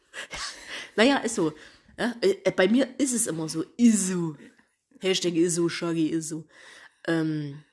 [0.95, 1.53] naja, ist so.
[1.97, 2.15] Ja?
[2.21, 3.63] Äh, bei mir ist es immer so.
[3.78, 4.36] Ist so.
[4.99, 6.45] Hashtag ist so, Shaggy ist so.
[7.07, 7.63] Ähm,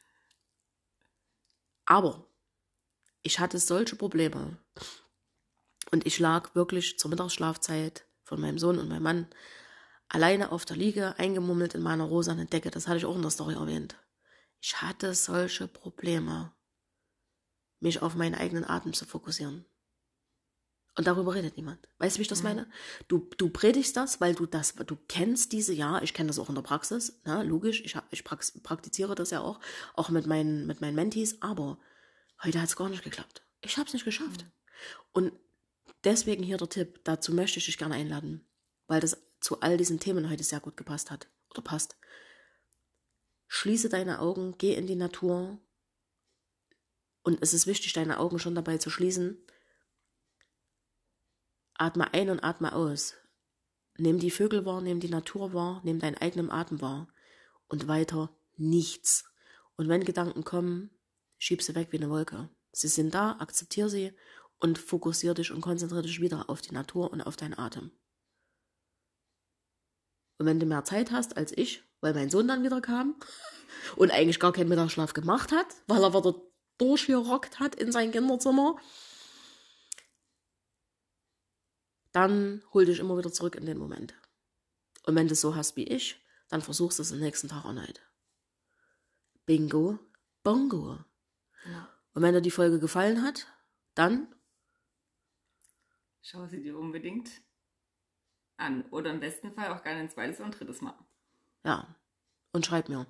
[1.86, 2.26] aber
[3.22, 4.58] ich hatte solche Probleme
[5.94, 9.26] und ich lag wirklich zur Mittagsschlafzeit von meinem Sohn und meinem Mann
[10.08, 12.72] alleine auf der Liege, eingemummelt in meiner rosanen Decke.
[12.72, 13.94] Das hatte ich auch in der Story erwähnt.
[14.60, 16.52] Ich hatte solche Probleme,
[17.78, 19.66] mich auf meinen eigenen Atem zu fokussieren.
[20.96, 21.86] Und darüber redet niemand.
[21.98, 22.48] Weißt du, wie ich das mhm.
[22.48, 22.70] meine?
[23.06, 26.48] Du, du predigst das, weil du das, du kennst diese, ja, ich kenne das auch
[26.48, 29.60] in der Praxis, na, logisch, ich, ich praktiziere das ja auch,
[29.94, 31.78] auch mit meinen, mit meinen Mentees, aber
[32.42, 33.42] heute hat es gar nicht geklappt.
[33.60, 34.42] Ich habe es nicht geschafft.
[34.42, 34.50] Mhm.
[35.12, 35.32] Und
[36.04, 38.46] Deswegen hier der Tipp, dazu möchte ich dich gerne einladen,
[38.86, 41.96] weil das zu all diesen Themen heute sehr gut gepasst hat oder passt.
[43.46, 45.58] Schließe deine Augen, geh in die Natur
[47.22, 49.38] und es ist wichtig, deine Augen schon dabei zu schließen.
[51.74, 53.14] Atme ein und atme aus.
[53.96, 57.08] Nimm die Vögel wahr, nimm die Natur wahr, nimm deinen eigenen Atem wahr
[57.66, 59.24] und weiter nichts.
[59.76, 60.90] Und wenn Gedanken kommen,
[61.38, 62.50] schieb sie weg wie eine Wolke.
[62.72, 64.12] Sie sind da, akzeptiere sie
[64.64, 67.90] und fokussiere dich und konzentriere dich wieder auf die Natur und auf deinen Atem.
[70.38, 73.14] Und wenn du mehr Zeit hast als ich, weil mein Sohn dann wieder kam
[73.96, 76.34] und eigentlich gar keinen Mittagsschlaf gemacht hat, weil er wieder
[76.78, 78.78] durchgerockt hat in sein Kinderzimmer,
[82.12, 84.14] dann hol dich immer wieder zurück in den Moment.
[85.04, 87.66] Und wenn du es so hast wie ich, dann versuchst du es am nächsten Tag
[87.66, 88.00] erneut.
[89.44, 89.98] Bingo,
[90.42, 91.04] bongo.
[91.66, 91.90] Ja.
[92.14, 93.46] Und wenn dir die Folge gefallen hat,
[93.94, 94.33] dann
[96.24, 97.30] schau sie dir unbedingt
[98.56, 98.84] an.
[98.90, 100.98] Oder im besten Fall auch gerne ein zweites und drittes Mal.
[101.64, 101.94] Ja,
[102.52, 103.06] und schreib mir.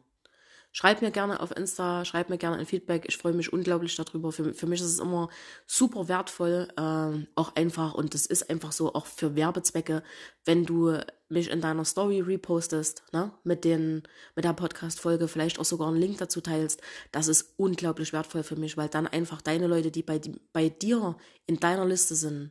[0.77, 3.05] Schreib mir gerne auf Insta, schreib mir gerne ein Feedback.
[3.07, 4.33] Ich freue mich unglaublich darüber.
[4.33, 5.29] Für, für mich ist es immer
[5.69, 10.03] super wertvoll, äh, auch einfach, und das ist einfach so, auch für Werbezwecke,
[10.45, 10.99] wenn du
[11.29, 14.03] mich in deiner Story repostest, ne, mit den,
[14.35, 16.83] mit der Podcast-Folge, vielleicht auch sogar einen Link dazu teilst.
[17.13, 20.21] Das ist unglaublich wertvoll für mich, weil dann einfach deine Leute, die bei,
[20.53, 22.51] bei dir in deiner Liste sind,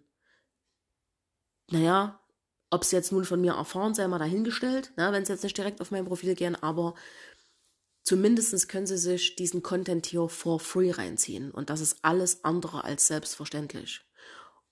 [1.71, 2.19] naja,
[2.69, 5.57] ob sie jetzt nun von mir erfahren, sei mal dahingestellt, ne, wenn sie jetzt nicht
[5.57, 6.95] direkt auf mein Profil gehen, aber
[8.03, 11.51] zumindest können sie sich diesen Content hier for free reinziehen.
[11.51, 14.01] Und das ist alles andere als selbstverständlich.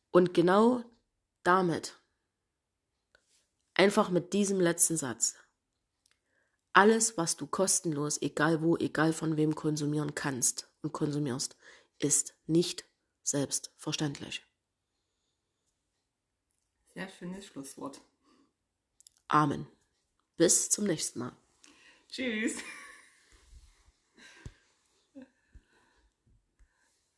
[0.10, 0.84] Und genau
[1.44, 2.00] damit,
[3.76, 5.36] einfach mit diesem letzten Satz,
[6.74, 11.58] alles, was du kostenlos, egal wo, egal von wem konsumieren kannst und konsumierst,
[12.00, 12.86] ist nicht
[13.24, 14.46] selbstverständlich.
[16.94, 18.02] Sehr schönes Schlusswort.
[19.28, 19.68] Amen.
[20.36, 21.32] Bis zum nächsten Mal.
[22.10, 22.58] Tschüss.